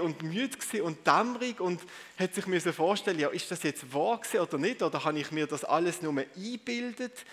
und 0.00 0.22
müde 0.22 0.82
und 0.82 1.06
dämmerig 1.06 1.60
und 1.60 1.80
hat 2.18 2.34
sich 2.34 2.46
müssen 2.46 2.72
vorstellen, 2.72 3.18
ja, 3.18 3.28
ist 3.28 3.50
das 3.50 3.62
jetzt 3.62 3.92
wahr 3.92 4.20
oder 4.40 4.58
nicht? 4.58 4.82
Oder 4.82 5.04
habe 5.04 5.18
ich 5.18 5.30
mir 5.30 5.46
das 5.46 5.64
alles 5.64 6.00
nur 6.02 6.12
eingebildet? 6.18 7.24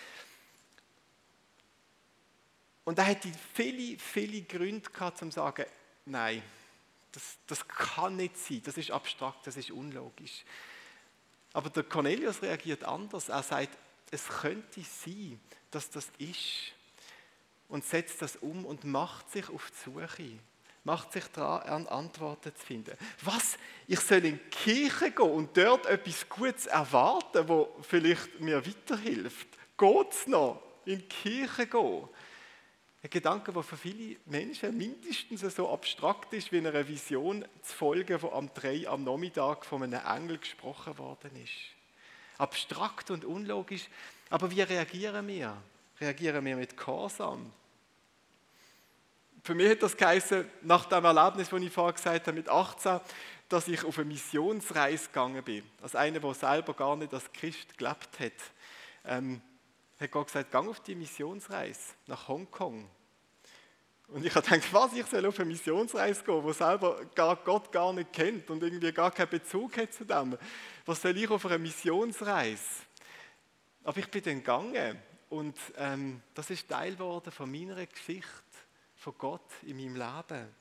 Und 2.83 2.99
er 2.99 3.07
hatte 3.07 3.31
viele, 3.53 3.97
viele 3.97 4.41
Gründe 4.43 4.89
gehabt, 4.89 5.21
um 5.21 5.31
zu 5.31 5.35
sagen, 5.35 5.65
nein, 6.05 6.43
das, 7.11 7.37
das 7.47 7.67
kann 7.67 8.15
nicht 8.17 8.37
sein, 8.37 8.61
das 8.63 8.77
ist 8.77 8.91
abstrakt, 8.91 9.47
das 9.47 9.57
ist 9.57 9.71
unlogisch. 9.71 10.43
Aber 11.53 11.69
der 11.69 11.83
Cornelius 11.83 12.41
reagiert 12.41 12.83
anders. 12.83 13.29
Er 13.29 13.41
sagt, 13.41 13.77
es 14.11 14.27
könnte 14.27 14.81
sein, 14.81 15.39
dass 15.71 15.89
das 15.89 16.11
ist. 16.17 16.73
Und 17.69 17.83
setzt 17.85 18.21
das 18.21 18.35
um 18.35 18.65
und 18.65 18.83
macht 18.83 19.31
sich 19.31 19.49
auf 19.49 19.71
die 19.71 19.89
Suche. 19.89 20.39
Macht 20.85 21.13
sich 21.13 21.25
daran, 21.33 21.87
Antworten 21.87 22.55
zu 22.55 22.65
finden. 22.65 22.95
Was? 23.23 23.57
Ich 23.87 23.99
soll 23.99 24.23
in 24.23 24.39
die 24.39 24.49
Kirche 24.49 25.11
gehen 25.11 25.31
und 25.31 25.57
dort 25.57 25.87
etwas 25.87 26.29
Gutes 26.29 26.67
erwarten, 26.67 27.49
wo 27.49 27.75
vielleicht 27.81 28.39
mir 28.39 28.65
weiterhilft. 28.65 29.47
Geht 29.77 30.11
es 30.11 30.27
noch? 30.27 30.61
In 30.85 30.99
die 30.99 31.05
Kirche 31.05 31.65
gehen? 31.65 32.07
Ein 33.01 33.09
Gedanke, 33.09 33.51
der 33.51 33.63
für 33.63 33.77
viele 33.77 34.17
Menschen 34.25 34.77
mindestens 34.77 35.41
so 35.55 35.71
abstrakt 35.71 36.31
ist, 36.33 36.51
wie 36.51 36.59
einer 36.59 36.87
Vision 36.87 37.43
zu 37.63 37.75
folgen, 37.75 38.19
die 38.19 38.31
am 38.31 38.53
3 38.53 38.87
am 38.87 39.03
Nachmittag 39.03 39.65
von 39.65 39.81
einem 39.81 40.01
Engel 40.05 40.37
gesprochen 40.37 40.97
worden 40.99 41.31
ist. 41.43 41.51
Abstrakt 42.37 43.09
und 43.09 43.25
unlogisch. 43.25 43.89
Aber 44.29 44.51
wie 44.51 44.61
reagieren 44.61 45.27
wir? 45.27 45.55
Reagieren 45.99 46.45
wir 46.45 46.55
mit 46.55 46.77
Gehorsam? 46.77 47.51
Für 49.45 49.53
mich 49.53 49.69
hat 49.69 49.83
das 49.83 49.95
geheißen, 49.95 50.43
nach 50.63 50.85
dem 50.85 51.05
Erlebnis, 51.05 51.49
das 51.49 51.61
ich 51.61 51.71
vorher 51.71 51.93
gesagt 51.93 52.25
habe, 52.25 52.35
mit 52.35 52.49
18, 52.49 52.99
dass 53.47 53.67
ich 53.67 53.83
auf 53.83 53.99
eine 53.99 54.07
Missionsreise 54.07 55.05
gegangen 55.05 55.43
bin. 55.43 55.63
Als 55.83 55.95
einer, 55.95 56.19
der 56.19 56.33
selber 56.33 56.73
gar 56.73 56.95
nicht 56.95 57.13
als 57.13 57.31
Christ 57.31 57.77
gelebt 57.77 58.19
hat. 58.19 58.31
Ähm, 59.05 59.39
hat 59.99 60.09
Gott 60.09 60.25
gesagt, 60.25 60.49
gang 60.49 60.67
auf 60.67 60.79
die 60.79 60.95
Missionsreise 60.95 61.93
nach 62.07 62.27
Hongkong. 62.27 62.89
Und 64.07 64.25
ich 64.25 64.33
habe 64.33 64.49
gedacht, 64.49 64.73
was, 64.73 64.93
ich 64.93 65.05
soll 65.05 65.27
auf 65.27 65.39
eine 65.39 65.47
Missionsreise 65.47 66.23
gehen, 66.23 66.43
wo 66.43 66.51
selber 66.51 67.05
gar 67.13 67.35
Gott 67.35 67.71
gar 67.71 67.93
nicht 67.93 68.13
kennt 68.13 68.49
und 68.49 68.63
irgendwie 68.63 68.91
gar 68.91 69.11
keinen 69.11 69.29
Bezug 69.29 69.77
hat 69.77 69.93
zu 69.93 70.05
dem. 70.05 70.39
Was 70.87 71.03
soll 71.03 71.15
ich 71.15 71.29
auf 71.29 71.45
einer 71.45 71.59
Missionsreise? 71.59 72.81
Aber 73.83 73.99
ich 73.99 74.09
bin 74.09 74.23
dann 74.23 74.37
gegangen 74.37 74.97
und 75.29 75.55
ähm, 75.77 76.23
das 76.33 76.49
ist 76.49 76.67
Teil 76.67 76.93
geworden 76.93 77.31
von 77.31 77.51
meiner 77.51 77.85
Geschichte, 77.85 78.27
von 79.05 79.13
Gott 79.19 79.51
in 79.61 79.77
meinem 79.77 79.95
Leben. 79.95 80.55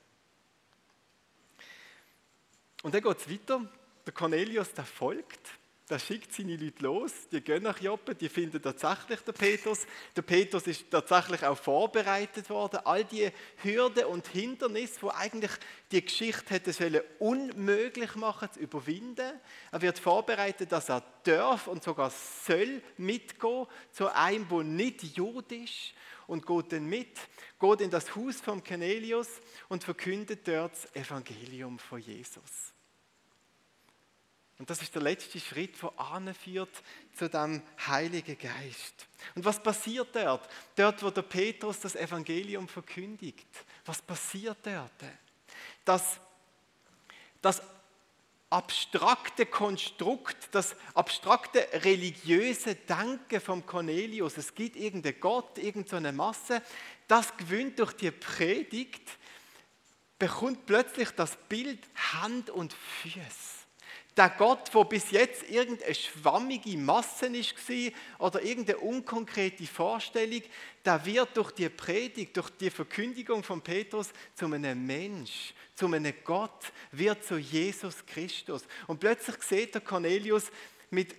Und 2.83 2.95
dann 2.95 3.03
geht 3.03 3.19
es 3.19 3.31
weiter. 3.31 3.67
Der 4.05 4.13
Cornelius, 4.13 4.71
der 4.75 4.85
folgt 4.85 5.49
der 5.91 5.99
schickt 5.99 6.33
seine 6.33 6.57
Leute 6.57 6.83
los, 6.83 7.13
die 7.31 7.43
gehen 7.43 7.63
nach 7.63 7.79
Joppe, 7.79 8.15
die 8.15 8.31
finden 8.31 8.63
tatsächlich 8.63 9.21
den 9.21 9.35
Petrus. 9.35 9.87
Der 10.17 10.23
Petrus 10.23 10.67
ist 10.67 10.91
tatsächlich 10.91 11.45
auch 11.45 11.59
vorbereitet 11.59 12.49
worden. 12.49 12.81
All 12.85 13.05
die 13.05 13.31
Hürden 13.63 14.07
und 14.07 14.27
Hindernisse, 14.29 15.03
wo 15.03 15.11
eigentlich 15.11 15.51
die 15.93 16.03
Geschichte 16.03 16.55
hätte 16.55 16.73
sollen 16.73 17.03
unmöglich 17.19 18.15
machen 18.15 18.51
zu 18.51 18.61
überwinden. 18.61 19.39
Er 19.73 19.83
wird 19.83 19.99
vorbereitet, 19.99 20.73
dass 20.73 20.89
er 20.89 21.03
darf 21.25 21.67
und 21.67 21.85
sogar 21.85 22.11
soll 22.11 22.81
mitgehen 22.97 23.67
zu 23.93 24.09
einem, 24.15 24.49
wo 24.49 24.63
nicht 24.63 25.03
judisch 25.03 25.93
und 26.27 26.47
geht 26.47 26.73
dann 26.73 26.87
mit, 26.87 27.19
geht 27.61 27.81
in 27.81 27.91
das 27.91 28.15
Haus 28.15 28.41
von 28.41 28.63
Cornelius 28.63 29.29
und 29.69 29.85
verkündet 29.85 30.47
dort 30.47 30.73
das 30.73 30.95
Evangelium 30.95 31.79
von 31.79 32.01
Jesus. 32.01 32.73
Und 34.59 34.71
das 34.71 34.83
ist 34.83 34.95
der 34.95 35.03
letzte 35.03 35.41
Schritt, 35.41 35.83
der 35.83 35.99
anführt 35.99 36.71
zu 37.15 37.29
dem 37.29 37.61
Heiligen 37.87 38.39
Geist. 38.39 39.09
Und 39.35 39.45
was 39.45 39.61
passiert 39.61 40.15
dort? 40.15 40.49
Dort, 40.77 41.03
wo 41.03 41.11
der 41.11 41.23
Petrus 41.23 41.81
das 41.81 41.97
Evangelium 41.97 42.69
verkündigt. 42.69 43.49
Was 43.85 44.01
passiert 44.01 44.59
dort? 44.63 44.93
Das, 45.85 46.21
das 47.43 47.61
abstrakte 48.55 49.47
Konstrukt, 49.47 50.37
das 50.53 50.77
abstrakte 50.95 51.67
religiöse 51.73 52.77
Denken 52.77 53.41
vom 53.41 53.67
Cornelius, 53.67 54.37
es 54.37 54.55
gibt 54.55 54.77
irgendeinen 54.77 55.19
Gott, 55.19 55.59
irgendeine 55.59 56.13
Masse, 56.13 56.63
das 57.09 57.37
gewinnt 57.37 57.81
durch 57.81 57.95
die 57.95 58.13
Predigt, 58.13 59.03
bekommt 60.21 60.67
plötzlich 60.67 61.11
das 61.11 61.37
Bild 61.49 61.81
Hand 62.13 62.49
und 62.49 62.73
Füße 62.73 63.64
Der 64.17 64.31
Gott, 64.31 64.71
wo 64.73 64.85
bis 64.85 65.11
jetzt 65.11 65.43
irgendeine 65.51 65.95
schwammige 65.95 66.77
Masse 66.79 67.33
war 67.33 68.27
oder 68.27 68.43
irgendeine 68.43 68.79
unkonkrete 68.79 69.67
Vorstellung, 69.67 70.43
der 70.85 71.05
wird 71.05 71.37
durch 71.37 71.51
die 71.51 71.69
Predigt, 71.69 72.37
durch 72.37 72.51
die 72.51 72.71
Verkündigung 72.71 73.43
von 73.43 73.61
Petrus 73.61 74.11
zu 74.35 74.45
einem 74.45 74.87
Mensch, 74.87 75.53
zu 75.75 75.87
einem 75.87 76.15
Gott, 76.23 76.73
wird 76.93 77.25
zu 77.25 77.39
Jesus 77.39 78.07
Christus. 78.07 78.63
Und 78.87 79.01
plötzlich 79.01 79.43
sieht 79.43 79.75
der 79.75 79.81
Cornelius 79.81 80.45
mit 80.91 81.17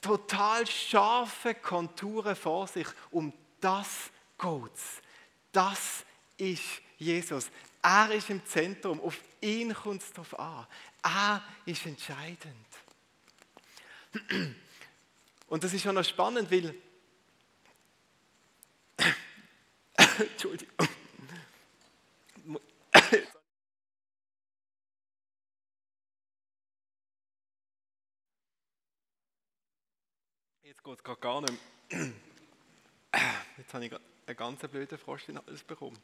total 0.00 0.66
scharfen 0.66 1.60
Konturen 1.62 2.34
vor 2.34 2.66
sich, 2.66 2.86
um 3.10 3.32
das 3.60 4.10
geht's. 4.38 5.00
Das 5.52 6.04
ist 6.36 6.82
Jesus. 6.98 7.50
Er 7.86 8.10
ist 8.10 8.28
im 8.30 8.44
Zentrum, 8.44 9.00
auf 9.00 9.16
ihn 9.40 9.72
kommt 9.72 10.02
es 10.02 10.12
drauf 10.12 10.36
an. 10.36 10.66
Er 11.04 11.40
ist 11.66 11.86
entscheidend. 11.86 12.66
Und 15.46 15.62
das 15.62 15.72
ist 15.72 15.82
schon 15.82 15.94
noch 15.94 16.04
spannend, 16.04 16.50
weil. 16.50 16.74
Entschuldigung. 20.18 20.88
Jetzt 30.64 30.82
geht 30.82 30.96
es 30.96 31.04
gerade 31.04 31.20
gar 31.20 31.40
nicht 31.40 31.52
mehr. 31.92 32.12
Jetzt 33.56 33.74
habe 33.74 33.86
ich 33.86 33.92
einen 33.94 34.36
ganz 34.36 34.60
blöden 34.62 34.98
Frosch 34.98 35.28
in 35.28 35.38
alles 35.38 35.62
bekommen. 35.62 35.96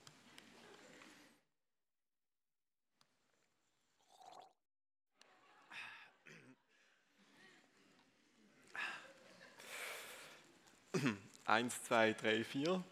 Eins, 11.45 11.83
zwei, 11.85 12.13
drei, 12.13 12.45
vier. 12.45 12.83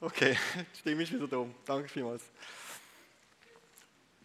Okay, 0.00 0.36
die 0.74 0.78
Stimme 0.78 1.02
ist 1.02 1.12
wieder 1.12 1.28
da. 1.28 1.46
Danke 1.66 1.88
vielmals. 1.88 2.22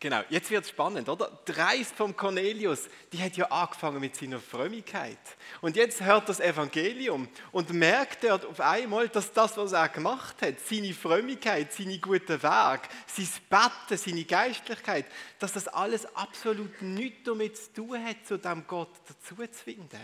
Genau, 0.01 0.21
jetzt 0.29 0.49
wird 0.49 0.63
es 0.63 0.69
spannend, 0.69 1.09
oder? 1.09 1.29
Die 1.45 1.51
Reise 1.51 1.93
vom 1.93 2.15
Cornelius, 2.15 2.87
die 3.11 3.21
hat 3.21 3.35
ja 3.35 3.47
angefangen 3.47 3.99
mit 3.99 4.15
seiner 4.15 4.39
Frömmigkeit. 4.39 5.17
Und 5.59 5.75
jetzt 5.75 6.01
hört 6.01 6.29
das 6.29 6.39
Evangelium 6.39 7.27
und 7.51 7.73
merkt 7.73 8.23
er 8.23 8.35
auf 8.35 8.61
einmal, 8.61 9.09
dass 9.09 9.33
das, 9.33 9.57
was 9.57 9.73
er 9.73 9.89
gemacht 9.89 10.41
hat, 10.41 10.55
seine 10.61 10.93
Frömmigkeit, 10.93 11.73
seine 11.73 11.99
guten 11.99 12.41
Werke, 12.41 12.87
sein 13.07 13.27
Betten, 13.49 13.97
seine 13.97 14.23
Geistlichkeit, 14.23 15.05
dass 15.37 15.51
das 15.51 15.67
alles 15.67 16.05
absolut 16.15 16.81
nichts 16.81 17.23
damit 17.25 17.57
zu 17.57 17.73
tun 17.73 18.05
hat, 18.05 18.25
zu 18.25 18.37
dem 18.37 18.65
Gott 18.67 18.91
dazu 19.05 19.35
zu 19.35 19.63
finden. 19.65 19.99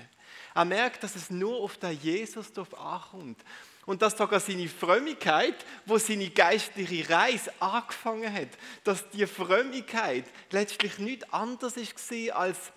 Er 0.54 0.66
merkt, 0.66 1.04
dass 1.04 1.16
es 1.16 1.30
nur 1.30 1.62
auf 1.62 1.78
den 1.78 1.98
Jesus 2.02 2.52
drauf 2.52 2.78
ankommt. 2.78 3.40
Und 3.86 4.02
dass 4.02 4.18
sogar 4.18 4.40
seine 4.40 4.68
Frömmigkeit, 4.68 5.64
wo 5.86 5.98
seine 5.98 6.30
geistliche 6.30 7.08
Reise 7.10 7.52
angefangen 7.60 8.34
hat, 8.34 8.50
dass 8.84 9.08
die 9.12 9.28
Frömmigkeit 9.28 10.26
letztlich 10.50 10.98
nicht 10.98 11.32
anders 11.34 11.76
war 11.78 12.36
als, 12.36 12.72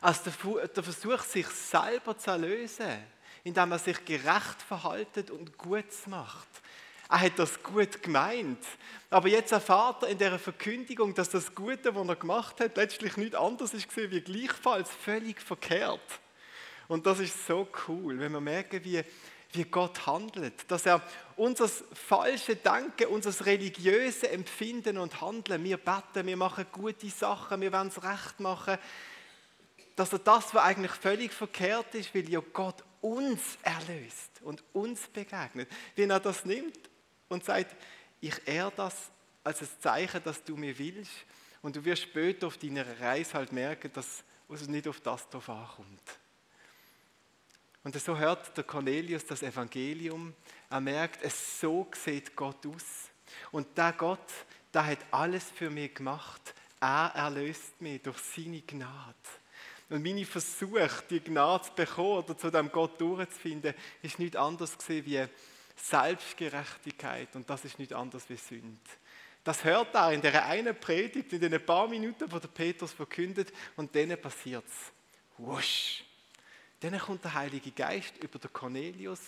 als 0.00 0.22
der 0.22 0.84
Versuch, 0.84 1.20
sich 1.22 1.46
selber 1.48 2.16
zu 2.16 2.30
erlösen, 2.30 3.04
indem 3.42 3.72
er 3.72 3.78
sich 3.78 4.04
gerecht 4.04 4.62
verhaltet 4.66 5.30
und 5.30 5.58
gut 5.58 5.84
macht. 6.06 6.48
Er 7.08 7.20
hat 7.20 7.38
das 7.38 7.62
gut 7.62 8.02
gemeint. 8.02 8.64
Aber 9.10 9.28
jetzt 9.28 9.52
erfahrt 9.52 10.04
er 10.04 10.08
in 10.08 10.18
der 10.18 10.38
Verkündigung, 10.38 11.14
dass 11.14 11.28
das 11.28 11.54
Gute, 11.54 11.94
was 11.94 12.08
er 12.08 12.16
gemacht 12.16 12.60
hat, 12.60 12.76
letztlich 12.76 13.16
nicht 13.16 13.34
anders 13.34 13.74
ist 13.74 13.94
wie 13.96 14.20
gleichfalls 14.20 14.90
völlig 14.90 15.40
verkehrt. 15.40 16.20
Und 16.88 17.06
das 17.06 17.20
ist 17.20 17.46
so 17.46 17.68
cool, 17.88 18.18
wenn 18.18 18.32
wir 18.32 18.40
merken, 18.40 18.82
wie, 18.84 19.02
wie 19.56 19.64
Gott 19.64 20.06
handelt, 20.06 20.70
dass 20.70 20.86
er 20.86 21.00
unser 21.36 21.68
falsche 21.68 22.56
Denken, 22.56 23.06
unser 23.06 23.44
religiöse 23.46 24.30
Empfinden 24.30 24.98
und 24.98 25.20
Handeln, 25.20 25.62
wir 25.64 25.76
beten, 25.76 26.26
wir 26.26 26.36
machen 26.36 26.66
gute 26.72 27.08
Sachen, 27.08 27.60
wir 27.60 27.72
wollen 27.72 27.88
es 27.88 28.02
recht 28.02 28.40
machen, 28.40 28.78
dass 29.96 30.12
er 30.12 30.18
das, 30.18 30.54
was 30.54 30.62
eigentlich 30.62 30.92
völlig 30.92 31.32
verkehrt 31.32 31.94
ist, 31.94 32.14
weil 32.14 32.28
ja 32.28 32.40
Gott 32.52 32.82
uns 33.00 33.58
erlöst 33.62 34.42
und 34.42 34.64
uns 34.72 35.06
begegnet, 35.08 35.68
wenn 35.94 36.10
er 36.10 36.20
das 36.20 36.44
nimmt 36.44 36.78
und 37.28 37.44
sagt, 37.44 37.76
ich 38.20 38.34
ehre 38.46 38.72
das 38.74 39.10
als 39.42 39.60
ein 39.60 39.68
Zeichen, 39.80 40.22
dass 40.24 40.42
du 40.42 40.56
mir 40.56 40.76
willst 40.78 41.12
und 41.62 41.76
du 41.76 41.84
wirst 41.84 42.02
später 42.02 42.46
auf 42.46 42.56
deiner 42.56 42.84
Reise 43.00 43.34
halt 43.34 43.52
merken, 43.52 43.90
dass 43.92 44.24
es 44.48 44.68
nicht 44.68 44.88
auf 44.88 45.00
das 45.00 45.28
drauf 45.28 45.48
ankommt. 45.48 46.02
Und 47.84 48.00
so 48.00 48.16
hört 48.16 48.56
der 48.56 48.64
Cornelius 48.64 49.26
das 49.26 49.42
Evangelium. 49.42 50.34
Er 50.70 50.80
merkt, 50.80 51.22
es 51.22 51.60
so 51.60 51.86
sieht 51.94 52.34
Gott 52.34 52.66
aus. 52.66 53.10
Und 53.52 53.76
der 53.76 53.92
Gott, 53.92 54.32
der 54.72 54.86
hat 54.86 54.98
alles 55.10 55.44
für 55.50 55.68
mich 55.68 55.94
gemacht. 55.94 56.54
Er 56.80 57.12
erlöst 57.14 57.80
mich 57.80 58.02
durch 58.02 58.18
seine 58.18 58.62
Gnade. 58.62 59.14
Und 59.90 60.02
meine 60.02 60.24
Versuch, 60.24 61.02
die 61.10 61.20
Gnade 61.20 61.64
zu 61.64 61.72
bekommen 61.72 62.24
oder 62.24 62.36
zu 62.36 62.50
dem 62.50 62.72
Gott 62.72 62.98
durchzufinden, 62.98 63.74
ist 64.02 64.18
nicht 64.18 64.34
anders 64.34 64.76
wie 64.88 65.26
Selbstgerechtigkeit. 65.76 67.36
Und 67.36 67.48
das 67.50 67.66
ist 67.66 67.78
nicht 67.78 67.92
anders 67.92 68.28
wie 68.30 68.36
Sünde. 68.36 68.80
Das 69.44 69.62
hört 69.62 69.94
er 69.94 70.12
in 70.12 70.22
der 70.22 70.46
einen 70.46 70.74
Predigt, 70.74 71.34
in 71.34 71.40
den 71.40 71.64
paar 71.64 71.86
Minuten, 71.86 72.32
wo 72.32 72.38
der 72.38 72.48
Petrus 72.48 72.92
verkündet, 72.92 73.52
und 73.76 73.92
passiert 74.22 74.64
es. 74.66 74.92
Wusch! 75.36 76.03
Dann 76.90 76.98
kommt 76.98 77.24
der 77.24 77.32
Heilige 77.32 77.70
Geist 77.70 78.12
über 78.22 78.38
den 78.38 78.52
Cornelius 78.52 79.20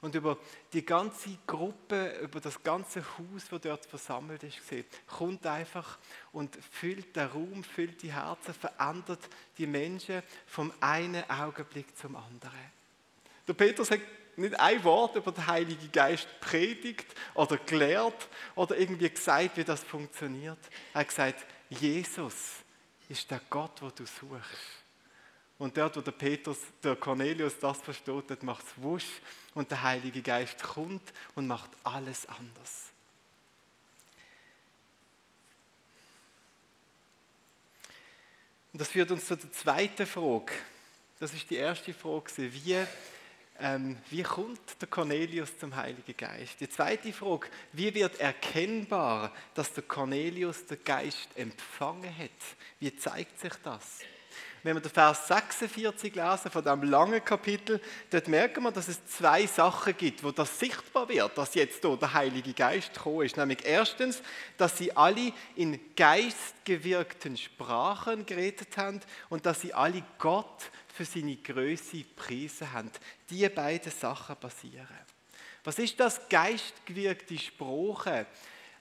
und 0.00 0.16
über 0.16 0.36
die 0.72 0.84
ganze 0.84 1.38
Gruppe, 1.46 2.18
über 2.20 2.40
das 2.40 2.60
ganze 2.64 3.00
Haus, 3.00 3.44
das 3.48 3.60
dort 3.60 3.86
versammelt 3.86 4.42
ist, 4.42 4.58
kommt 5.06 5.46
einfach 5.46 5.98
und 6.32 6.56
füllt 6.56 7.14
den 7.14 7.28
Raum, 7.28 7.62
füllt 7.62 8.02
die 8.02 8.12
Herzen, 8.12 8.52
verändert 8.52 9.20
die 9.56 9.68
Menschen 9.68 10.20
vom 10.46 10.72
einen 10.80 11.22
Augenblick 11.30 11.96
zum 11.96 12.16
anderen. 12.16 12.72
Der 13.46 13.54
Petrus 13.54 13.92
hat 13.92 14.00
nicht 14.34 14.58
ein 14.58 14.82
Wort 14.82 15.14
über 15.14 15.30
den 15.30 15.46
Heiligen 15.46 15.92
Geist 15.92 16.26
predigt 16.40 17.06
oder 17.34 17.56
gelehrt 17.56 18.28
oder 18.56 18.76
irgendwie 18.76 19.10
gesagt, 19.10 19.56
wie 19.56 19.64
das 19.64 19.84
funktioniert. 19.84 20.58
Er 20.92 21.02
hat 21.02 21.08
gesagt, 21.08 21.46
Jesus 21.70 22.64
ist 23.08 23.30
der 23.30 23.40
Gott, 23.48 23.80
wo 23.80 23.90
du 23.90 24.04
suchst. 24.04 24.85
Und 25.58 25.76
dort, 25.76 25.96
wo 25.96 26.00
der 26.00 26.12
Petrus, 26.12 26.58
der 26.82 26.96
Cornelius 26.96 27.58
das 27.58 27.78
versteht, 27.78 28.24
dort 28.28 28.42
macht 28.42 28.64
es 28.66 28.82
wusch 28.82 29.20
und 29.54 29.70
der 29.70 29.82
Heilige 29.82 30.20
Geist 30.20 30.62
kommt 30.62 31.12
und 31.34 31.46
macht 31.46 31.70
alles 31.82 32.26
anders. 32.26 32.92
Und 38.72 38.80
das 38.80 38.88
führt 38.88 39.10
uns 39.10 39.24
zu 39.24 39.36
der 39.36 39.50
zweiten 39.52 40.06
Frage. 40.06 40.52
Das 41.18 41.32
ist 41.32 41.48
die 41.48 41.56
erste 41.56 41.94
Frage. 41.94 42.30
Wie, 42.36 42.76
ähm, 43.58 43.96
wie 44.10 44.22
kommt 44.22 44.60
der 44.78 44.88
Cornelius 44.88 45.58
zum 45.58 45.74
Heiligen 45.74 46.14
Geist? 46.14 46.60
Die 46.60 46.68
zweite 46.68 47.10
Frage, 47.14 47.48
wie 47.72 47.94
wird 47.94 48.20
erkennbar, 48.20 49.32
dass 49.54 49.72
der 49.72 49.84
Cornelius 49.84 50.66
den 50.66 50.84
Geist 50.84 51.30
empfangen 51.36 52.14
hat? 52.18 52.30
Wie 52.78 52.94
zeigt 52.94 53.40
sich 53.40 53.54
das? 53.64 54.00
Wenn 54.66 54.74
wir 54.74 54.80
den 54.80 54.90
Vers 54.90 55.28
46 55.28 56.16
lesen 56.16 56.50
von 56.50 56.62
diesem 56.62 56.82
langen 56.82 57.24
Kapitel, 57.24 57.80
dort 58.10 58.26
merken 58.26 58.64
wir, 58.64 58.72
dass 58.72 58.88
es 58.88 59.06
zwei 59.06 59.46
Sachen 59.46 59.96
gibt, 59.96 60.24
wo 60.24 60.32
das 60.32 60.58
sichtbar 60.58 61.08
wird, 61.08 61.38
dass 61.38 61.54
jetzt 61.54 61.82
hier 61.82 61.96
der 61.96 62.12
Heilige 62.12 62.52
Geist 62.52 62.92
gekommen 62.92 63.22
ist. 63.22 63.36
Nämlich 63.36 63.64
erstens, 63.64 64.20
dass 64.56 64.76
sie 64.76 64.94
alle 64.96 65.32
in 65.54 65.78
geistgewirkten 65.94 67.36
Sprachen 67.36 68.26
geredet 68.26 68.76
haben 68.76 69.00
und 69.28 69.46
dass 69.46 69.60
sie 69.60 69.72
alle 69.72 70.02
Gott 70.18 70.64
für 70.92 71.04
seine 71.04 71.36
Größe 71.36 72.02
preisen 72.16 72.72
haben. 72.72 72.90
Die 73.30 73.48
beiden 73.48 73.92
Sachen 73.92 74.34
passieren. 74.34 74.88
Was 75.62 75.78
ist 75.78 76.00
das 76.00 76.28
geistgewirkte 76.28 77.38
Sprache? 77.38 78.26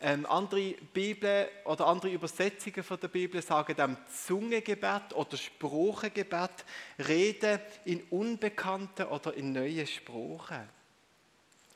Ähm, 0.01 0.25
andere 0.25 0.73
Bibel 0.93 1.47
oder 1.63 1.87
andere 1.87 2.11
Übersetzungen 2.11 2.83
von 2.83 2.99
der 2.99 3.07
Bibel 3.07 3.41
sagen 3.41 3.75
dem 3.75 3.97
Zungengebet 4.25 5.13
oder 5.13 5.37
Spruchegebet, 5.37 6.65
Reden 7.07 7.59
in 7.85 8.03
unbekannten 8.09 9.05
oder 9.05 9.33
in 9.33 9.53
neuen 9.53 9.87
Sprachen. 9.87 10.69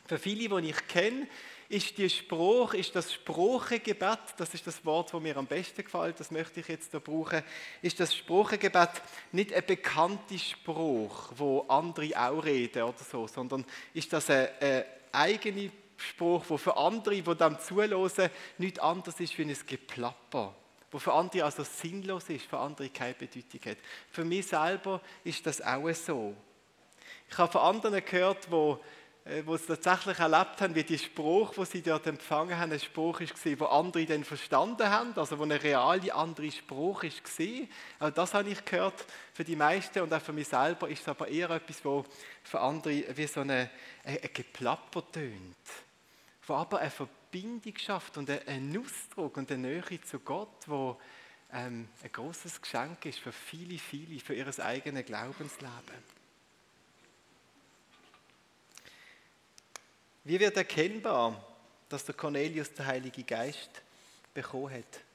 Für 0.06 0.18
viele, 0.18 0.62
die 0.62 0.70
ich 0.70 0.88
kenne, 0.88 1.28
ist 1.70 2.00
die 2.00 2.10
Spruch, 2.10 2.74
ist 2.74 2.96
das 2.96 3.14
Spruchegebet, 3.14 4.20
das 4.38 4.56
ist 4.56 4.66
das 4.66 4.84
Wort, 4.84 5.14
das 5.14 5.22
mir 5.22 5.38
am 5.38 5.46
besten 5.46 5.84
gefällt, 5.84 6.20
das 6.20 6.32
möchte 6.32 6.62
ich 6.62 6.68
jetzt 6.68 6.92
da 6.94 7.00
brauchen, 7.00 7.44
ist 7.84 8.00
das 8.00 8.16
Spruchegebet 8.16 8.90
nicht 9.32 9.54
ein 9.54 9.64
bekannter 9.66 10.40
Spruch, 10.40 11.32
wo 11.36 11.62
andere 11.68 12.20
auch 12.20 12.44
reden 12.44 12.82
oder 12.82 12.98
so, 12.98 13.28
sondern 13.28 13.64
ist 13.94 14.12
das 14.12 14.32
eine, 14.32 14.50
eine 14.60 14.86
eigene 15.12 15.72
Spruch, 16.00 16.46
wo 16.48 16.58
für 16.58 16.78
andere, 16.78 17.22
die 17.22 17.36
dem 17.36 17.60
zuhören, 17.60 18.30
nicht 18.58 18.80
anders 18.82 19.20
ist 19.20 19.38
wie 19.38 19.44
ein 19.44 19.58
Geplapper 19.66 20.56
wo 20.92 20.98
für 20.98 21.14
andere 21.14 21.46
also 21.46 21.64
sinnlos 21.64 22.30
ist, 22.30 22.48
für 22.48 22.58
andere 22.58 22.90
keine 22.90 23.14
Bedeutung 23.14 23.62
hat. 23.70 23.78
Für 24.10 24.26
mich 24.26 24.48
selber 24.48 25.02
ist 25.24 25.46
das 25.46 25.62
auch 25.62 25.88
so. 25.94 26.36
Ich 27.30 27.38
habe 27.38 27.52
von 27.52 27.62
anderen 27.62 28.04
gehört, 28.04 28.50
wo 28.50 28.80
äh, 29.30 29.44
wo 29.46 29.58
sie 29.58 29.68
tatsächlich 29.68 30.18
erlebt 30.18 30.62
haben, 30.62 30.74
wie 30.74 30.84
die 30.84 30.98
Spruch, 30.98 31.54
wo 31.56 31.66
sie 31.66 31.82
dort 31.82 32.08
empfangen 32.08 32.58
haben, 32.58 32.72
ein 32.72 32.80
Spruch 32.80 33.20
war, 33.20 33.60
wo 33.60 33.66
andere 33.66 34.06
dann 34.06 34.24
verstanden 34.24 34.90
haben, 34.90 35.14
also 35.18 35.38
wo 35.38 35.44
eine 35.44 35.62
reale 35.62 36.14
andere 36.14 36.52
Spruch 36.52 37.04
war. 37.04 38.08
Auch 38.08 38.14
das 38.14 38.34
habe 38.34 38.50
ich 38.50 38.66
gehört 38.66 39.06
für 39.34 39.44
die 39.44 39.56
meisten 39.56 40.02
und 40.02 40.14
auch 40.14 40.22
für 40.22 40.34
mich 40.34 40.48
selber 40.48 40.90
ist 40.90 41.02
es 41.02 41.08
aber 41.08 41.28
eher 41.28 41.50
etwas, 41.52 41.84
wo 41.84 42.06
für 42.44 42.60
andere 42.60 43.04
wie 43.16 43.28
so 43.28 43.42
ein 43.42 43.70
Geplapper 44.34 45.04
tönt, 45.12 45.58
wo 46.50 46.56
aber 46.56 46.80
eine 46.80 46.90
Verbindung 46.90 47.78
schafft 47.78 48.18
und 48.18 48.30
einen 48.30 48.78
Ausdruck 48.78 49.38
und 49.38 49.52
eine 49.52 49.68
Nähe 49.68 50.02
zu 50.02 50.20
Gott, 50.20 50.68
wo 50.68 51.00
ähm, 51.54 51.88
ein 52.04 52.12
großes 52.12 52.62
Geschenk 52.62 53.06
ist 53.06 53.20
für 53.20 53.32
viele, 53.32 53.78
viele, 53.78 54.20
für 54.20 54.34
ihr 54.34 54.48
eigenes 54.60 55.06
Glaubensleben. 55.06 56.20
Wie 60.24 60.40
wird 60.40 60.58
erkennbar, 60.58 61.44
dass 61.88 62.06
der 62.06 62.16
Cornelius 62.16 62.74
den 62.74 62.86
Heiligen 62.86 63.26
Geist 63.26 63.82
bekommen 64.34 64.74
hat? 64.74 65.09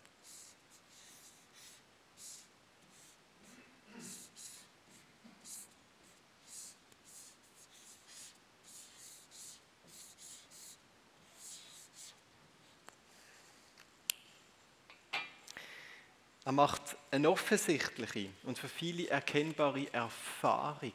Er 16.44 16.52
macht 16.52 16.96
eine 17.10 17.30
offensichtliche 17.30 18.28
und 18.42 18.58
für 18.58 18.68
viele 18.68 19.08
erkennbare 19.08 19.92
Erfahrung 19.92 20.92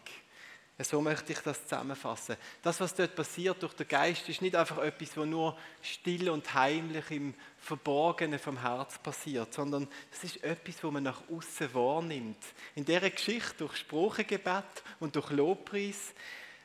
so 0.85 1.01
möchte 1.01 1.33
ich 1.33 1.39
das 1.39 1.63
zusammenfassen. 1.63 2.37
Das, 2.61 2.79
was 2.79 2.95
dort 2.95 3.13
passiert 3.13 3.61
durch 3.61 3.73
den 3.73 3.87
Geist, 3.87 4.29
ist 4.29 4.41
nicht 4.41 4.55
einfach 4.55 4.77
etwas, 4.77 5.17
was 5.17 5.25
nur 5.25 5.57
still 5.81 6.29
und 6.29 6.53
heimlich 6.53 7.11
im 7.11 7.33
Verborgenen 7.57 8.39
vom 8.39 8.61
Herz 8.61 8.97
passiert, 8.97 9.53
sondern 9.53 9.87
es 10.11 10.23
ist 10.23 10.43
etwas, 10.43 10.81
was 10.81 10.91
man 10.91 11.03
nach 11.03 11.21
außen 11.29 11.73
wahrnimmt. 11.73 12.41
In 12.75 12.85
dieser 12.85 13.09
Geschichte 13.09 13.55
durch 13.57 13.75
Spruchegebet 13.75 14.83
und 15.01 15.15
durch 15.15 15.29
Lobpreis. 15.31 16.13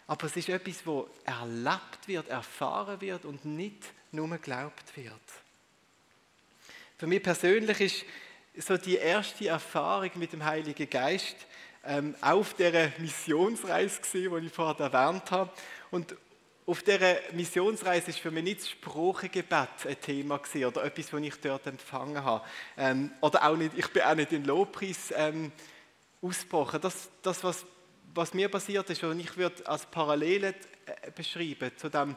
Aber 0.07 0.27
es 0.27 0.37
ist 0.37 0.49
etwas, 0.49 0.87
wo 0.87 1.09
erlebt 1.25 2.07
wird, 2.07 2.29
erfahren 2.29 3.01
wird 3.01 3.25
und 3.25 3.45
nicht 3.45 3.83
nur 4.13 4.29
geglaubt 4.29 4.97
wird. 4.97 5.13
Für 6.99 7.09
mich 7.09 7.23
persönlich 7.23 7.81
ist 7.81 8.05
so 8.57 8.77
die 8.77 8.97
erste 8.97 9.49
Erfahrung 9.49 10.11
mit 10.15 10.33
dem 10.33 10.45
Heiligen 10.45 10.89
Geist 10.89 11.37
ähm, 11.85 12.15
auf 12.21 12.55
dieser 12.55 12.93
Missionsreise 12.99 14.01
gesehen, 14.01 14.35
die 14.41 14.47
ich 14.47 14.53
vorher 14.53 14.93
erwähnt 14.93 15.31
habe. 15.31 15.51
Und 15.91 16.17
auf 16.67 16.83
dieser 16.83 17.17
Missionsreise 17.33 18.11
ist 18.11 18.21
für 18.21 18.31
mich 18.31 18.45
nicht 18.45 18.61
das 18.61 18.71
Sprachengebet 18.71 19.69
ein 19.87 20.01
Thema 20.01 20.39
gewesen, 20.39 20.65
oder 20.65 20.85
etwas, 20.85 21.13
was 21.13 21.21
ich 21.21 21.41
dort 21.41 21.67
empfangen 21.67 22.25
habe. 22.25 22.45
Ähm, 22.77 23.11
oder 23.21 23.45
auch 23.45 23.57
nicht, 23.57 23.77
ich 23.77 23.89
bin 23.89 24.03
auch 24.03 24.15
nicht 24.15 24.33
in 24.33 24.45
Lobpreis 24.45 25.13
ähm, 25.15 25.53
ausgebrochen. 26.23 26.81
Das, 26.81 27.11
das 27.23 27.45
was, 27.45 27.67
was 28.15 28.33
mir 28.33 28.49
passiert 28.49 28.89
ist, 28.89 29.03
und 29.05 29.21
ich 29.21 29.37
würde 29.37 29.67
als 29.67 29.85
Parallele 29.87 30.55
äh, 30.87 31.11
beschreiben 31.11 31.71
zu 31.77 31.91
dem 31.91 32.17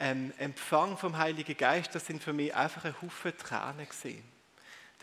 ähm, 0.00 0.32
Empfang 0.38 0.96
vom 0.96 1.16
Heiligen 1.16 1.56
Geist, 1.56 1.94
das 1.94 2.06
sind 2.06 2.22
für 2.22 2.32
mich 2.32 2.52
einfach 2.52 2.84
ein 2.84 3.00
Haufen 3.00 3.36
Tränen 3.36 3.88
gesehen. 3.88 4.33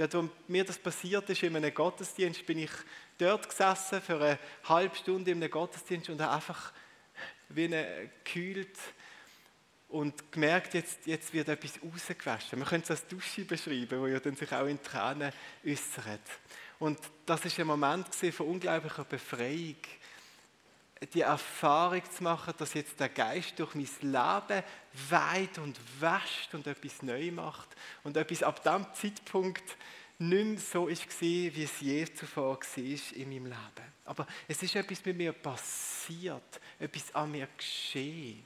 Dort, 0.01 0.15
wo 0.15 0.29
mir 0.47 0.63
das 0.63 0.79
passiert 0.79 1.29
ist, 1.29 1.43
in 1.43 1.55
einem 1.55 1.73
Gottesdienst, 1.73 2.43
bin 2.45 2.57
ich 2.57 2.71
dort 3.19 3.47
gesessen 3.47 4.01
für 4.01 4.15
eine 4.15 4.39
halbe 4.63 4.95
Stunde 4.95 5.29
in 5.29 5.37
einem 5.37 5.51
Gottesdienst 5.51 6.09
und 6.09 6.19
habe 6.21 6.33
einfach 6.33 6.73
wie 7.49 7.67
gekühlt 7.67 8.77
und 9.89 10.31
gemerkt, 10.31 10.73
jetzt, 10.73 11.05
jetzt 11.05 11.33
wird 11.33 11.49
etwas 11.49 11.73
rausgewaschen. 11.83 12.57
Man 12.57 12.67
könnte 12.67 12.93
es 12.93 13.01
als 13.01 13.07
Dusche 13.07 13.45
beschreiben, 13.45 13.99
wo 13.99 14.07
ja 14.07 14.19
dann 14.19 14.35
sich 14.35 14.51
auch 14.51 14.65
in 14.65 14.81
Tränen 14.81 15.31
äußert. 15.65 16.21
Und 16.79 16.97
das 17.27 17.45
ist 17.45 17.59
ein 17.59 17.67
Moment 17.67 18.07
von 18.15 18.47
unglaublicher 18.47 19.03
Befreiung. 19.03 19.75
Die 21.13 21.21
Erfahrung 21.21 22.03
zu 22.11 22.23
machen, 22.23 22.53
dass 22.57 22.75
jetzt 22.75 22.99
der 22.99 23.09
Geist 23.09 23.57
durch 23.57 23.73
mein 23.73 23.89
Leben 24.01 24.63
weit 25.09 25.57
und 25.57 25.79
wäscht 25.99 26.53
und 26.53 26.67
etwas 26.67 27.01
neu 27.01 27.31
macht 27.31 27.69
und 28.03 28.15
etwas 28.15 28.43
ab 28.43 28.63
dem 28.63 28.85
Zeitpunkt 28.93 29.63
nicht 30.19 30.45
mehr 30.45 30.59
so 30.59 30.87
war, 30.87 30.91
wie 30.91 31.63
es 31.63 31.79
je 31.79 32.05
zuvor 32.13 32.59
war 32.59 33.15
in 33.15 33.29
meinem 33.29 33.45
Leben. 33.45 33.93
Aber 34.05 34.27
es 34.47 34.61
ist 34.61 34.75
etwas 34.75 35.03
mit 35.03 35.17
mir 35.17 35.33
passiert, 35.33 36.61
etwas 36.79 37.15
an 37.15 37.31
mir 37.31 37.47
geschehen. 37.57 38.43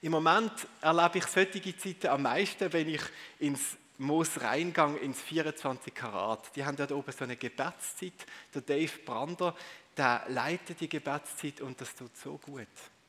Im 0.00 0.12
Moment 0.12 0.52
erlebe 0.80 1.18
ich 1.18 1.26
solche 1.26 1.76
Zeiten 1.76 2.06
am 2.06 2.22
meisten, 2.22 2.72
wenn 2.72 2.88
ich 2.88 3.02
ins 3.38 3.76
Moos 3.98 4.40
reingang, 4.40 4.98
ins 4.98 5.20
24 5.22 5.94
Karat. 5.94 6.54
Die 6.54 6.64
haben 6.64 6.76
dort 6.76 6.92
oben 6.92 7.12
so 7.12 7.24
eine 7.24 7.36
Gebetszeit. 7.36 8.26
Der 8.54 8.62
Dave 8.62 8.92
Brander, 9.04 9.54
der 9.96 10.24
leitet 10.28 10.80
die 10.80 10.88
Gebetszeit 10.88 11.60
und 11.60 11.80
das 11.80 11.94
tut 11.94 12.16
so 12.16 12.38
gut. 12.38 12.66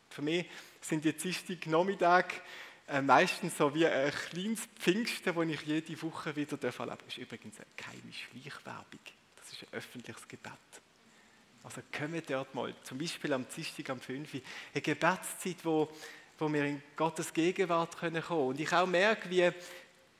Für 0.09 0.21
mich 0.21 0.45
sind 0.81 1.03
die 1.03 1.13
Dienstag 1.13 1.67
Nachmittag 1.67 2.41
äh, 2.87 3.01
meistens 3.01 3.57
so 3.57 3.73
wie 3.75 3.85
ein 3.85 4.11
kleines 4.11 4.61
Pfingsten, 4.79 5.35
das 5.35 5.47
ich 5.47 5.61
jede 5.63 6.01
Woche 6.01 6.35
wieder 6.35 6.57
erleben 6.61 6.87
darf. 6.87 7.07
Ist 7.07 7.17
übrigens 7.17 7.57
keine 7.75 8.13
Schleichwerbung. 8.13 9.01
Das 9.35 9.51
ist 9.51 9.63
ein 9.63 9.77
öffentliches 9.77 10.27
Gebet. 10.27 10.53
Also 11.63 11.81
kommen 11.91 12.21
dort 12.25 12.55
mal, 12.55 12.73
zum 12.83 12.97
Beispiel 12.97 13.33
am 13.33 13.45
Dienstag 13.53 13.89
am 13.89 13.99
5 13.99 14.33
Uhr, 14.33 14.41
eine 14.73 14.81
Gebetszeit, 14.81 15.57
wo, 15.63 15.89
wo 16.37 16.51
wir 16.53 16.63
in 16.63 16.81
Gottes 16.95 17.33
Gegenwart 17.33 17.97
können 17.97 18.23
kommen 18.23 18.47
Und 18.47 18.59
ich 18.61 18.71
auch 18.71 18.87
merke, 18.87 19.29
wie 19.29 19.51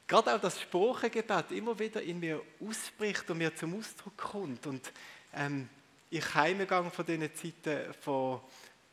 gerade 0.08 0.36
auch 0.36 0.42
das 0.42 0.60
Sprachengebet 0.60 1.52
immer 1.52 1.80
wieder 1.80 2.02
in 2.02 2.20
mir 2.20 2.42
ausbricht 2.60 3.30
und 3.30 3.38
mir 3.38 3.56
zum 3.56 3.80
Ausdruck 3.80 4.18
kommt. 4.18 4.68
Und 4.68 4.92
ähm, 5.34 5.70
ich 6.10 6.36
heimgegangen 6.36 6.92
von 6.92 7.06
diesen 7.06 7.34
Zeiten 7.36 7.94
von 8.02 8.42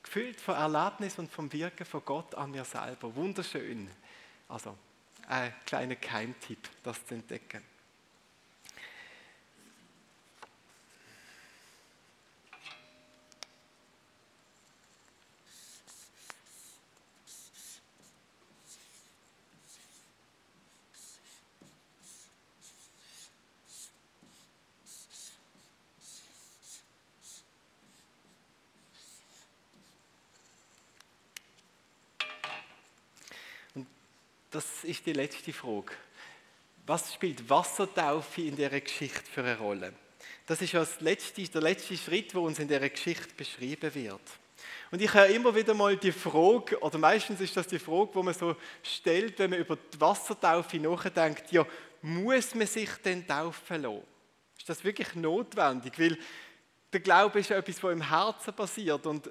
gefüllt 0.03 0.41
von 0.41 0.55
Erlebnis 0.55 1.19
und 1.19 1.33
vom 1.33 1.53
Wirken 1.53 1.87
von 1.87 2.05
Gott 2.05 2.35
an 2.35 2.51
mir 2.51 2.65
selber. 2.65 3.15
Wunderschön. 3.17 3.91
Also 4.49 4.77
ein 5.27 5.53
kleiner 5.65 5.97
Keimtipp, 5.97 6.69
das 6.83 7.05
zu 7.07 7.15
entdecken. 7.15 7.63
das 34.55 34.85
ist 34.85 34.94
die 35.05 35.13
letzte 35.13 35.53
Frage. 35.53 35.93
Was 36.87 37.15
spielt 37.15 37.49
Wassertaufe 37.49 38.43
in 38.43 38.57
dieser 38.57 38.81
Geschichte 38.81 39.25
für 39.25 39.43
eine 39.43 39.59
Rolle? 39.59 39.93
Das 40.47 40.61
ist 40.61 40.75
das 40.75 41.01
letzte, 41.01 41.43
der 41.45 41.63
letzte 41.63 41.97
Schritt, 41.97 42.33
der 42.33 42.41
uns 42.41 42.59
in 42.59 42.69
dieser 42.69 42.89
Geschichte 42.89 43.35
beschrieben 43.37 43.95
wird. 43.95 44.21
Und 44.91 45.01
ich 45.01 45.13
höre 45.13 45.27
immer 45.27 45.55
wieder 45.55 45.75
mal 45.75 45.97
die 45.97 46.13
Frage, 46.13 46.79
oder 46.81 46.99
meistens 46.99 47.41
ist 47.41 47.57
das 47.57 47.67
die 47.67 47.79
Frage, 47.79 48.11
die 48.15 48.23
man 48.23 48.35
so 48.35 48.57
stellt, 48.83 49.39
wenn 49.39 49.51
man 49.51 49.59
über 49.61 49.77
die 49.77 50.01
Wassertaufe 50.01 50.77
nachdenkt, 50.79 51.51
ja, 51.53 51.67
muss 52.03 52.55
man 52.55 52.67
sich 52.67 52.91
denn 53.05 53.27
taufen 53.27 53.83
lassen? 53.83 54.03
Ist 54.59 54.69
das 54.69 54.85
wirklich 54.85 55.15
notwendig? 55.15 55.99
Weil 55.99 56.19
der 56.93 57.01
Glaube 57.01 57.41
ist 57.41 57.51
ja 57.51 57.57
etwas, 57.57 57.83
was 57.83 57.93
im 57.93 58.09
Herzen 58.09 58.55
passiert 58.55 59.07
und 59.07 59.31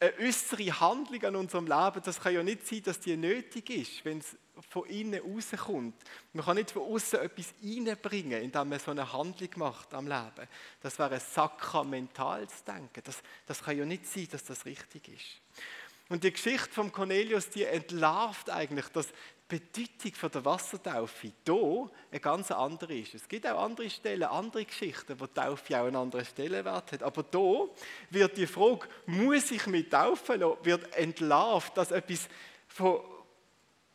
eine 0.00 0.12
äußere 0.18 0.80
Handlung 0.80 1.22
an 1.24 1.36
unserem 1.36 1.66
Leben, 1.66 2.00
das 2.02 2.20
kann 2.20 2.34
ja 2.34 2.42
nicht 2.42 2.66
sein, 2.66 2.82
dass 2.82 3.00
die 3.00 3.16
nötig 3.16 3.68
ist, 3.68 4.04
wenn 4.04 4.18
es 4.18 4.36
von 4.70 4.86
innen 4.88 5.20
rauskommt. 5.20 5.94
Man 6.32 6.44
kann 6.44 6.56
nicht 6.56 6.70
von 6.70 6.82
außen 6.82 7.20
etwas 7.20 7.52
reinbringen, 7.62 8.42
indem 8.42 8.68
man 8.70 8.78
so 8.78 8.90
eine 8.90 9.12
Handlung 9.12 9.50
macht 9.56 9.92
am 9.92 10.06
Leben. 10.06 10.48
Das 10.82 10.98
wäre 10.98 11.14
ein 11.14 11.20
sakramentales 11.20 12.64
Denken. 12.64 13.02
Das, 13.04 13.22
das 13.46 13.62
kann 13.62 13.76
ja 13.76 13.84
nicht 13.84 14.06
sein, 14.06 14.28
dass 14.30 14.44
das 14.44 14.64
richtig 14.64 15.08
ist. 15.08 15.40
Und 16.08 16.24
die 16.24 16.32
Geschichte 16.32 16.70
von 16.70 16.90
Cornelius, 16.90 17.50
die 17.50 17.64
entlarvt 17.64 18.50
eigentlich, 18.50 18.88
dass 18.88 19.08
Bedeutung 19.50 20.14
von 20.14 20.30
der 20.30 20.44
Wassertaufe 20.44 21.32
hier 21.44 21.90
eine 22.10 22.20
ganz 22.20 22.50
andere 22.52 22.94
ist. 22.96 23.14
Es 23.14 23.28
gibt 23.28 23.46
auch 23.46 23.64
andere 23.64 23.90
Stellen, 23.90 24.22
andere 24.22 24.64
Geschichten, 24.64 25.18
wo 25.18 25.26
die 25.26 25.34
Taufe 25.34 25.78
auch 25.78 25.86
einen 25.86 25.96
anderen 25.96 26.24
Stellenwert 26.24 26.92
hat. 26.92 27.02
Aber 27.02 27.24
hier 27.30 27.68
wird 28.10 28.36
die 28.36 28.46
Frage, 28.46 28.88
muss 29.06 29.50
ich 29.50 29.66
mich 29.66 29.88
taufen 29.88 30.40
lassen, 30.40 30.64
wird 30.64 30.96
entlarvt, 30.96 31.76
dass 31.76 31.90
etwas 31.90 32.28
von 32.68 33.00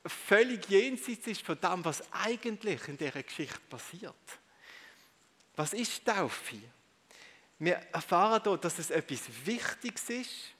völlig 0.05 0.69
jenseits 0.69 1.25
ist 1.25 1.41
von 1.41 1.59
dem, 1.59 1.83
was 1.85 2.03
eigentlich 2.11 2.87
in 2.87 2.97
dieser 2.97 3.23
Geschichte 3.23 3.59
passiert. 3.69 4.13
Was 5.55 5.73
ist 5.73 6.05
Taufe? 6.05 6.57
Wir 7.57 7.75
erfahren 7.93 8.41
hier, 8.43 8.57
dass 8.57 8.77
es 8.77 8.91
etwas 8.91 9.21
Wichtiges 9.45 10.09
ist, 10.09 10.54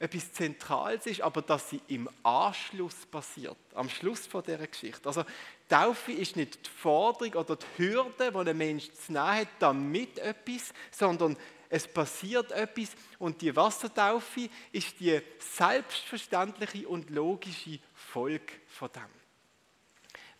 etwas 0.00 0.32
Zentrales 0.32 1.06
ist, 1.06 1.20
aber 1.20 1.42
dass 1.42 1.68
sie 1.68 1.80
im 1.88 2.08
Anschluss 2.22 3.06
passiert, 3.06 3.58
am 3.74 3.88
Schluss 3.90 4.26
von 4.26 4.42
dieser 4.42 4.66
Geschichte. 4.66 5.06
Also 5.06 5.24
Taufe 5.68 6.12
ist 6.12 6.36
nicht 6.36 6.66
die 6.66 6.70
Forderung 6.70 7.34
oder 7.34 7.56
die 7.56 7.66
Hürde, 7.76 8.32
die 8.32 8.50
ein 8.50 8.56
Mensch 8.56 8.90
zu 8.92 9.12
nehmen 9.12 9.26
hat, 9.26 9.48
damit 9.58 10.18
etwas, 10.18 10.72
sondern 10.90 11.36
es 11.68 11.86
passiert 11.86 12.50
etwas 12.50 12.92
und 13.18 13.42
die 13.42 13.54
Wassertaufe 13.54 14.48
ist 14.72 14.98
die 14.98 15.20
selbstverständliche 15.38 16.88
und 16.88 17.10
logische 17.10 17.78
Folge 17.94 18.54
von 18.68 18.90
dem. 18.92 19.02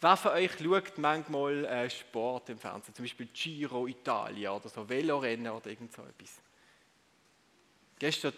Wer 0.00 0.16
von 0.16 0.32
euch 0.32 0.52
schaut 0.58 0.96
manchmal 0.96 1.66
äh, 1.66 1.90
Sport 1.90 2.48
im 2.48 2.58
Fernsehen, 2.58 2.94
zum 2.94 3.04
Beispiel 3.04 3.26
Giro 3.26 3.86
Italia 3.86 4.56
oder 4.56 4.70
so 4.70 4.88
Velorennen 4.88 5.52
oder 5.52 5.68
irgend 5.68 5.92
so 5.92 6.02
etwas? 6.02 6.40
Gestern, 7.98 8.32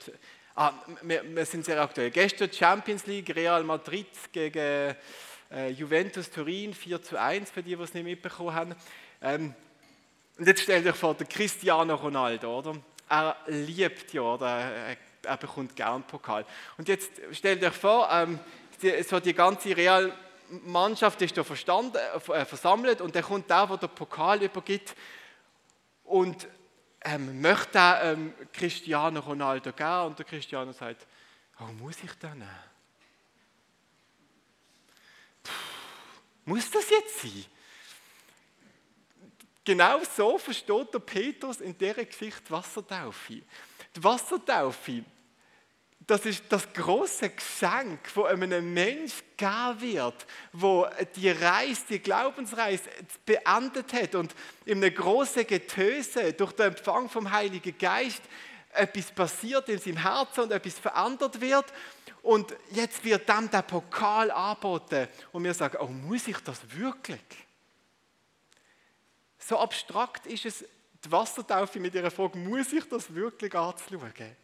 ah, 0.54 0.72
wir, 1.02 1.22
wir, 1.34 1.46
sind 1.46 1.64
sehr 1.64 1.80
aktuell. 1.80 2.10
Gestern 2.10 2.52
Champions 2.52 3.06
League, 3.06 3.34
Real 3.34 3.62
Madrid 3.64 4.06
gegen 4.32 4.94
äh, 5.50 5.68
Juventus 5.70 6.30
Turin, 6.30 6.74
4 6.74 7.02
zu 7.02 7.18
1, 7.18 7.50
für 7.50 7.62
die, 7.62 7.76
die 7.76 7.82
es 7.82 7.94
nicht 7.94 8.04
mitbekommen 8.04 8.54
haben. 8.54 8.74
Ähm, 9.20 9.54
und 10.38 10.46
jetzt 10.46 10.62
stellt 10.62 10.86
euch 10.86 10.96
vor, 10.96 11.14
der 11.14 11.26
Cristiano 11.26 11.94
Ronaldo, 11.94 12.58
oder? 12.58 12.76
Er 13.08 13.36
liebt 13.46 14.12
ja, 14.12 14.22
oder? 14.22 14.48
Er, 14.48 14.96
er 15.24 15.36
bekommt 15.36 15.76
gern 15.76 16.02
Pokal. 16.02 16.44
Und 16.78 16.88
jetzt 16.88 17.12
stellt 17.32 17.62
euch 17.62 17.74
vor, 17.74 18.08
ähm, 18.10 18.38
die, 18.82 19.02
so 19.02 19.20
die 19.20 19.34
ganze 19.34 19.76
Real-Mannschaft 19.76 21.20
ist 21.22 21.36
da 21.36 21.42
äh, 21.42 22.44
versammelt 22.44 23.00
und 23.00 23.14
dann 23.14 23.22
kommt 23.22 23.48
der, 23.50 23.66
der 23.66 23.76
den 23.76 23.88
Pokal 23.90 24.42
übergibt 24.42 24.94
und 26.04 26.48
ähm, 27.04 27.40
möchte 27.40 27.78
ähm, 27.78 28.34
Cristiano 28.52 29.20
Ronaldo 29.20 29.72
geben 29.72 30.06
und 30.06 30.18
der 30.18 30.26
Cristiano 30.26 30.72
sagt, 30.72 31.06
oh, 31.60 31.72
muss 31.72 31.96
ich 32.02 32.12
da 32.18 32.34
nehmen? 32.34 32.48
Puh, 35.42 35.52
muss 36.46 36.70
das 36.70 36.88
jetzt 36.90 37.20
sein? 37.20 37.44
Genau 39.64 40.00
so 40.04 40.38
versteht 40.38 40.92
der 40.92 40.98
Petrus 40.98 41.60
in 41.60 41.76
dieser 41.76 42.04
Geschichte 42.04 42.50
Wassertaufe. 42.50 43.42
Die 43.94 44.04
Wassertaufe, 44.04 45.04
das 46.06 46.26
ist 46.26 46.44
das 46.48 46.72
große 46.72 47.30
Geschenk, 47.30 48.00
wo 48.14 48.24
einem 48.24 48.72
Mensch 48.72 49.22
gegeben 49.36 49.80
wird, 49.80 50.26
wo 50.52 50.86
die 51.14 51.30
Reise, 51.30 51.82
die 51.88 51.98
Glaubensreise 52.00 52.88
beendet 53.24 53.92
hat 53.92 54.14
und 54.14 54.34
in 54.64 54.82
einem 54.82 54.94
großen 54.94 55.46
Getöse 55.46 56.32
durch 56.32 56.52
den 56.52 56.68
Empfang 56.68 57.08
vom 57.08 57.30
Heiligen 57.30 57.76
Geist 57.78 58.22
etwas 58.72 59.12
passiert 59.12 59.68
in 59.68 59.78
seinem 59.78 59.98
Herzen 59.98 60.44
und 60.44 60.52
etwas 60.52 60.78
verändert 60.78 61.40
wird. 61.40 61.66
Und 62.22 62.54
jetzt 62.70 63.04
wird 63.04 63.28
dann 63.28 63.50
der 63.50 63.62
Pokal 63.62 64.30
angeboten 64.30 65.08
und 65.32 65.44
wir 65.44 65.54
sagen, 65.54 65.78
oh, 65.80 65.86
muss 65.86 66.26
ich 66.26 66.38
das 66.38 66.58
wirklich? 66.70 67.20
So 69.38 69.58
abstrakt 69.58 70.26
ist 70.26 70.46
es, 70.46 70.64
die 71.04 71.10
Wassertaufe 71.10 71.80
mit 71.80 71.94
ihrer 71.94 72.12
Frage, 72.12 72.38
muss 72.38 72.72
ich 72.72 72.88
das 72.88 73.12
wirklich 73.12 73.54
anzuschauen? 73.54 74.36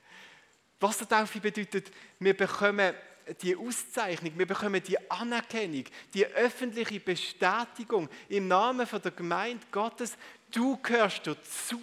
Wassertaufe 0.81 1.41
bedeutet, 1.41 1.91
wir 2.21 2.37
bekommen 2.37 2.95
die 3.43 3.57
Auszeichnung, 3.57 4.33
wir 4.37 4.47
bekommen 4.47 4.83
die 4.83 5.11
Anerkennung, 5.11 5.85
die 6.15 6.27
öffentliche 6.27 7.01
Bestätigung 7.01 8.09
im 8.29 8.49
Namen 8.49 8.87
von 8.87 9.03
der 9.03 9.11
Gemeinde 9.11 9.67
Gottes. 9.71 10.17
Du 10.51 10.77
gehörst 10.79 11.27
dazu. 11.27 11.83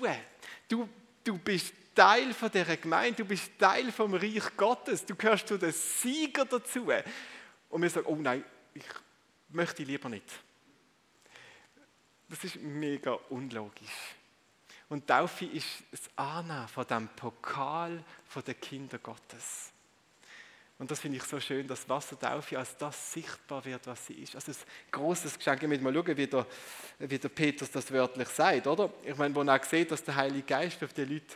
Du, 0.67 0.89
du 1.23 1.37
bist 1.37 1.73
Teil 1.93 2.33
von 2.33 2.51
der 2.51 2.77
Gemeinde, 2.77 3.17
du 3.17 3.25
bist 3.25 3.51
Teil 3.59 3.91
vom 3.91 4.13
Reich 4.13 4.57
Gottes, 4.57 5.05
du 5.05 5.15
gehörst 5.15 5.47
zu 5.47 5.57
den 5.57 5.71
Sieger 5.71 6.45
dazu. 6.45 6.87
Und 7.69 7.81
wir 7.81 7.89
sagen, 7.89 8.07
oh 8.07 8.15
nein, 8.15 8.43
ich 8.73 8.83
möchte 9.49 9.83
lieber 9.83 10.09
nicht. 10.09 10.25
Das 12.29 12.43
ist 12.43 12.55
mega 12.57 13.13
unlogisch. 13.29 14.15
Und 14.89 15.07
Taufe 15.07 15.45
ist 15.45 15.83
das 15.91 16.01
Annehmen 16.15 16.67
von 16.67 16.85
dem 16.85 17.07
Pokal 17.09 18.03
von 18.27 18.43
den 18.43 18.59
Kindern 18.59 18.99
Gottes. 19.01 19.71
Und 20.77 20.91
das 20.91 20.99
finde 20.99 21.17
ich 21.17 21.23
so 21.23 21.39
schön, 21.39 21.65
dass 21.67 21.87
Wassertaufe 21.87 22.59
als 22.59 22.75
das 22.77 23.13
sichtbar 23.13 23.63
wird, 23.63 23.87
was 23.87 24.07
sie 24.07 24.13
ist. 24.15 24.35
Also 24.35 24.51
ein 24.51 24.57
großes 24.91 25.37
Geschenk. 25.37 25.63
Ich 25.63 25.69
möchte 25.69 25.83
mal 25.83 25.93
schauen, 25.93 26.17
wie 26.17 26.27
der, 26.27 26.45
wie 26.99 27.17
der 27.17 27.29
Petrus 27.29 27.71
das 27.71 27.91
wörtlich 27.91 28.27
sagt, 28.27 28.67
oder? 28.67 28.91
Ich 29.03 29.15
meine, 29.15 29.33
wo 29.33 29.41
er 29.41 29.63
sieht, 29.63 29.91
dass 29.91 30.03
der 30.03 30.15
Heilige 30.15 30.43
Geist 30.45 30.83
auf 30.83 30.91
die 30.91 31.05
Leute, 31.05 31.35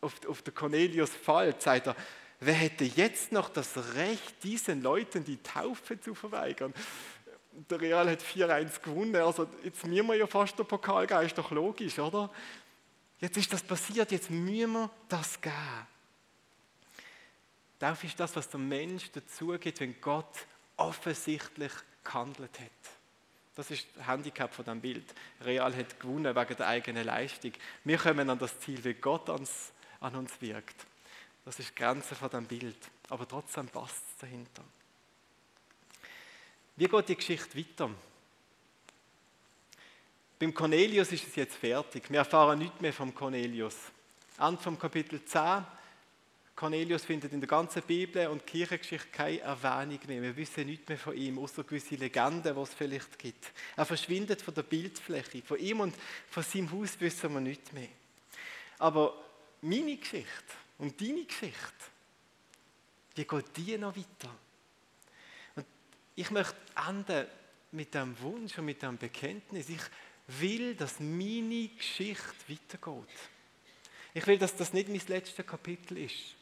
auf, 0.00 0.14
auf 0.26 0.40
den 0.40 0.54
Cornelius 0.54 1.10
fällt, 1.10 1.60
sagt 1.60 1.88
er, 1.88 1.96
wer 2.40 2.54
hätte 2.54 2.84
jetzt 2.84 3.30
noch 3.30 3.50
das 3.50 3.94
Recht, 3.94 4.42
diesen 4.42 4.82
Leuten 4.82 5.22
die 5.22 5.40
Taufe 5.42 6.00
zu 6.00 6.14
verweigern? 6.14 6.72
der 7.70 7.80
Real 7.80 8.08
hat 8.08 8.22
4-1 8.22 8.80
gewonnen, 8.82 9.16
also 9.16 9.46
jetzt 9.62 9.84
müssen 9.86 10.06
wir 10.06 10.14
ja 10.14 10.26
fast 10.26 10.58
den 10.58 10.66
Pokal 10.66 11.06
geben, 11.06 11.26
ist 11.26 11.36
doch 11.36 11.50
logisch, 11.50 11.98
oder? 11.98 12.30
Jetzt 13.22 13.36
ist 13.36 13.52
das 13.52 13.62
passiert, 13.62 14.10
jetzt 14.10 14.30
müssen 14.30 14.72
wir 14.72 14.90
das 15.08 15.40
geben. 15.40 15.54
Taufe 17.78 18.06
ist 18.08 18.18
das, 18.18 18.34
was 18.34 18.48
der 18.48 18.58
Mensch 18.58 19.12
dazu 19.12 19.56
gibt, 19.60 19.78
wenn 19.78 20.00
Gott 20.00 20.44
offensichtlich 20.76 21.70
gehandelt 22.02 22.58
hat. 22.58 22.92
Das 23.54 23.70
ist 23.70 23.86
das 23.94 24.08
Handicap 24.08 24.52
von 24.52 24.64
diesem 24.64 24.80
Bild. 24.80 25.14
Real 25.42 25.74
hat 25.76 26.00
gewonnen 26.00 26.34
wegen 26.34 26.56
der 26.56 26.66
eigenen 26.66 27.06
Leistung. 27.06 27.52
Wir 27.84 27.98
kommen 27.98 28.28
an 28.28 28.40
das 28.40 28.58
Ziel, 28.58 28.82
wie 28.82 28.94
Gott 28.94 29.30
ans, 29.30 29.70
an 30.00 30.16
uns 30.16 30.40
wirkt. 30.40 30.84
Das 31.44 31.60
ist 31.60 31.70
die 31.70 31.74
Grenze 31.76 32.16
von 32.16 32.28
diesem 32.28 32.46
Bild. 32.46 32.90
Aber 33.08 33.28
trotzdem 33.28 33.68
passt 33.68 34.02
es 34.14 34.18
dahinter. 34.18 34.64
Wie 36.74 36.88
geht 36.88 37.08
die 37.08 37.16
Geschichte 37.16 37.56
weiter? 37.56 37.90
Beim 40.42 40.52
Cornelius 40.52 41.12
ist 41.12 41.28
es 41.28 41.36
jetzt 41.36 41.54
fertig. 41.54 42.10
Wir 42.10 42.18
erfahren 42.18 42.58
nichts 42.58 42.80
mehr 42.80 42.92
vom 42.92 43.14
Cornelius. 43.14 43.76
Vom 44.58 44.76
Kapitel 44.76 45.24
10. 45.24 45.64
Cornelius 46.56 47.04
findet 47.04 47.32
in 47.32 47.38
der 47.38 47.46
ganzen 47.46 47.80
Bibel 47.82 48.26
und 48.26 48.44
Kirchengeschichte 48.44 49.06
keine 49.12 49.38
Erwähnung 49.38 50.00
mehr. 50.08 50.20
Wir 50.20 50.36
wissen 50.36 50.66
nichts 50.66 50.88
mehr 50.88 50.98
von 50.98 51.16
ihm, 51.16 51.38
außer 51.38 51.62
gewisse 51.62 51.94
Legenden, 51.94 52.56
die 52.56 52.60
es 52.60 52.74
vielleicht 52.74 53.16
gibt. 53.20 53.52
Er 53.76 53.86
verschwindet 53.86 54.42
von 54.42 54.52
der 54.52 54.64
Bildfläche. 54.64 55.42
Von 55.42 55.60
ihm 55.60 55.78
und 55.78 55.94
von 56.28 56.42
seinem 56.42 56.72
Haus 56.72 56.98
wissen 56.98 57.34
wir 57.34 57.40
nichts 57.40 57.70
mehr. 57.70 57.90
Aber 58.80 59.14
meine 59.60 59.96
Geschichte 59.96 60.26
und 60.78 61.00
deine 61.00 61.24
Geschichte, 61.24 61.84
wie 63.14 63.24
geht 63.24 63.56
die 63.56 63.78
noch 63.78 63.96
weiter? 63.96 64.34
ich 66.16 66.32
möchte 66.32 66.56
enden 66.88 67.28
mit 67.70 67.94
dem 67.94 68.20
Wunsch 68.20 68.58
und 68.58 68.64
mit 68.64 68.82
dem 68.82 68.98
Bekenntnis. 68.98 69.68
Ich 69.68 69.80
will, 70.40 70.74
dass 70.74 71.00
meine 71.00 71.68
Geschichte 71.68 72.34
weitergeht. 72.48 73.18
Ich 74.14 74.26
will, 74.26 74.38
dass 74.38 74.54
das 74.54 74.72
nicht 74.72 74.88
mein 74.88 75.00
letztes 75.08 75.46
Kapitel 75.46 75.98
ist. 75.98 76.34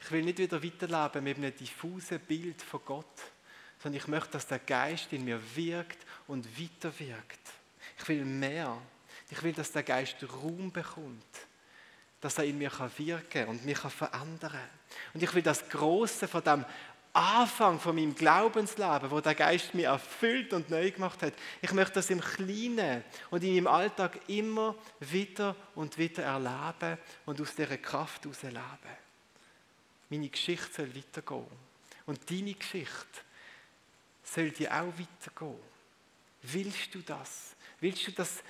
Ich 0.00 0.10
will 0.10 0.22
nicht 0.22 0.38
wieder 0.38 0.62
weiterleben 0.62 1.24
mit 1.24 1.36
einem 1.38 1.56
diffusen 1.56 2.20
Bild 2.20 2.60
von 2.60 2.80
Gott, 2.84 3.22
sondern 3.82 4.00
ich 4.00 4.08
möchte, 4.08 4.32
dass 4.32 4.46
der 4.46 4.58
Geist 4.58 5.12
in 5.12 5.24
mir 5.24 5.40
wirkt 5.54 6.04
und 6.26 6.46
weiterwirkt. 6.60 7.40
Ich 7.98 8.08
will 8.08 8.24
mehr. 8.24 8.80
Ich 9.30 9.42
will, 9.42 9.52
dass 9.52 9.72
der 9.72 9.82
Geist 9.82 10.16
Raum 10.32 10.70
bekommt, 10.70 11.24
dass 12.20 12.38
er 12.38 12.44
in 12.44 12.58
mir 12.58 12.70
wirken 12.96 13.30
kann 13.30 13.48
und 13.48 13.64
mich 13.64 13.78
verändern 13.78 14.52
kann. 14.52 14.70
Und 15.14 15.22
ich 15.22 15.34
will 15.34 15.42
das 15.42 15.68
Große 15.68 16.28
von 16.28 16.42
dem 16.42 16.64
Anfang 17.14 17.78
von 17.78 17.94
meinem 17.94 18.14
Glaubensleben, 18.14 19.08
wo 19.08 19.20
der 19.20 19.36
Geist 19.36 19.72
mich 19.72 19.84
erfüllt 19.84 20.52
und 20.52 20.68
neu 20.68 20.90
gemacht 20.90 21.22
hat. 21.22 21.32
Ich 21.62 21.72
möchte 21.72 21.94
das 21.94 22.10
im 22.10 22.20
Kleinen 22.20 23.04
und 23.30 23.44
in 23.44 23.54
meinem 23.54 23.68
Alltag 23.68 24.18
immer 24.26 24.74
wieder 24.98 25.54
und 25.76 25.96
wieder 25.96 26.24
erleben 26.24 26.98
und 27.24 27.40
aus 27.40 27.54
dieser 27.54 27.78
Kraft 27.78 28.24
heraus 28.24 28.42
leben. 28.42 28.96
Meine 30.10 30.28
Geschichte 30.28 30.72
soll 30.74 30.96
weitergehen. 30.96 31.46
Und 32.06 32.28
deine 32.28 32.54
Geschichte 32.54 33.20
soll 34.24 34.50
dir 34.50 34.72
auch 34.72 34.92
weitergehen. 34.98 35.60
Willst 36.42 36.94
du 36.94 36.98
das? 37.00 37.54
Willst 37.78 38.08
du, 38.08 38.10
dass, 38.10 38.42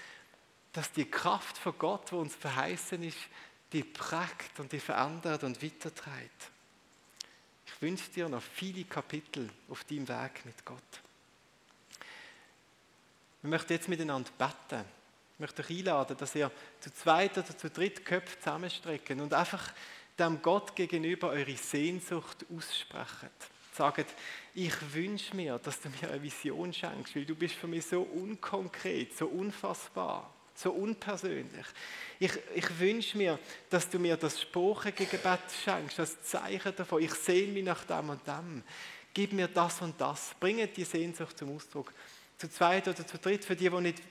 dass 0.72 0.90
die 0.90 1.04
Kraft 1.04 1.58
von 1.58 1.78
Gott, 1.78 2.10
die 2.10 2.14
uns 2.14 2.34
verheißen 2.34 3.02
ist, 3.02 3.18
die 3.72 3.84
prägt 3.84 4.58
und 4.58 4.72
die 4.72 4.80
verändert 4.80 5.44
und 5.44 5.62
weiterträgt? 5.62 6.53
Wünsche 7.84 8.10
dir 8.12 8.30
noch 8.30 8.40
viele 8.40 8.84
Kapitel 8.84 9.46
auf 9.68 9.84
deinem 9.84 10.08
Weg 10.08 10.46
mit 10.46 10.64
Gott. 10.64 10.78
Wir 13.42 13.50
möchten 13.50 13.74
jetzt 13.74 13.90
miteinander 13.90 14.30
beten. 14.38 14.86
Ich 15.34 15.38
möchte 15.38 15.60
euch 15.62 15.68
einladen, 15.68 16.16
dass 16.16 16.34
ihr 16.34 16.50
zu 16.80 16.94
zweit 16.94 17.36
oder 17.36 17.58
zu 17.58 17.68
dritt 17.68 18.02
Köpfe 18.02 18.38
zusammenstrecken 18.38 19.20
und 19.20 19.34
einfach 19.34 19.70
dem 20.18 20.40
Gott 20.40 20.74
gegenüber 20.74 21.28
eure 21.28 21.58
Sehnsucht 21.58 22.46
aussprechen. 22.56 23.28
sagen, 23.74 24.06
ich 24.54 24.94
wünsche 24.94 25.36
mir, 25.36 25.58
dass 25.58 25.78
du 25.82 25.90
mir 25.90 26.10
eine 26.10 26.22
Vision 26.22 26.72
schenkst, 26.72 27.14
weil 27.14 27.26
du 27.26 27.34
bist 27.34 27.56
für 27.56 27.66
mich 27.66 27.84
so 27.84 28.00
unkonkret, 28.00 29.14
so 29.14 29.26
unfassbar, 29.26 30.32
so 30.54 30.70
unpersönlich. 30.70 31.66
Ich, 32.18 32.32
ich 32.54 32.78
wünsche 32.78 33.18
mir, 33.18 33.38
dass 33.70 33.88
du 33.90 33.98
mir 33.98 34.16
das 34.16 34.40
Gebet 34.52 35.40
schenkst, 35.64 35.98
das 35.98 36.22
Zeichen 36.22 36.74
davon. 36.76 37.02
Ich 37.02 37.14
sehne 37.14 37.52
mich 37.52 37.64
nach 37.64 37.84
dem 37.84 38.10
und 38.10 38.26
dem. 38.26 38.62
Gib 39.12 39.32
mir 39.32 39.48
das 39.48 39.80
und 39.82 40.00
das. 40.00 40.34
Bringe 40.38 40.66
die 40.68 40.84
Sehnsucht 40.84 41.38
zum 41.38 41.54
Ausdruck. 41.54 41.92
Zu 42.36 42.48
zweit 42.50 42.88
oder 42.88 43.06
zu 43.06 43.18
dritt, 43.18 43.44
für 43.44 43.54
die, 43.54 43.70
die 43.70 43.80
nicht 43.80 44.02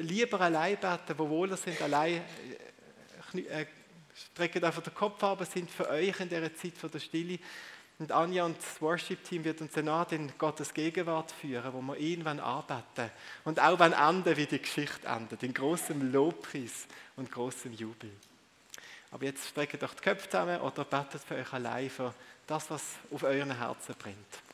lieber 0.00 0.40
allein 0.40 0.76
beten, 0.76 1.18
wo 1.18 1.28
wohler 1.28 1.56
sind, 1.56 1.80
allein 1.80 2.22
äh, 3.34 3.40
äh 3.40 3.66
strecken 4.34 4.62
einfach 4.64 4.82
den 4.82 4.94
Kopf 4.94 5.22
ab, 5.24 5.46
sind 5.50 5.70
für 5.70 5.88
euch 5.88 6.18
in 6.20 6.28
dieser 6.28 6.54
Zeit 6.54 6.76
von 6.76 6.90
der 6.90 6.98
Stille 6.98 7.38
und 8.00 8.12
Anja 8.12 8.46
und 8.46 8.56
das 8.56 8.80
Worship-Team 8.80 9.44
wird 9.44 9.60
uns 9.60 9.72
danach 9.74 10.10
in 10.10 10.32
Gottes 10.38 10.72
Gegenwart 10.72 11.30
führen, 11.32 11.70
wo 11.74 11.82
wir 11.82 11.98
ihn 11.98 12.26
anbeten 12.26 13.10
Und 13.44 13.60
auch 13.60 13.78
wenn 13.78 13.92
enden, 13.92 14.36
wie 14.38 14.46
die 14.46 14.58
Geschichte 14.58 15.06
endet, 15.06 15.42
in 15.42 15.52
großem 15.52 16.10
Lobpreis 16.10 16.86
und 17.16 17.30
großem 17.30 17.74
Jubel. 17.74 18.10
Aber 19.10 19.24
jetzt 19.24 19.48
streckt 19.48 19.82
doch 19.82 19.92
die 19.92 20.02
Köpfe 20.02 20.30
zusammen 20.30 20.60
oder 20.60 20.84
betet 20.84 21.20
für 21.20 21.34
euch 21.34 21.52
allein 21.52 21.90
für 21.90 22.14
das, 22.46 22.70
was 22.70 22.82
auf 23.12 23.22
euren 23.22 23.56
Herzen 23.56 23.94
brennt. 23.98 24.49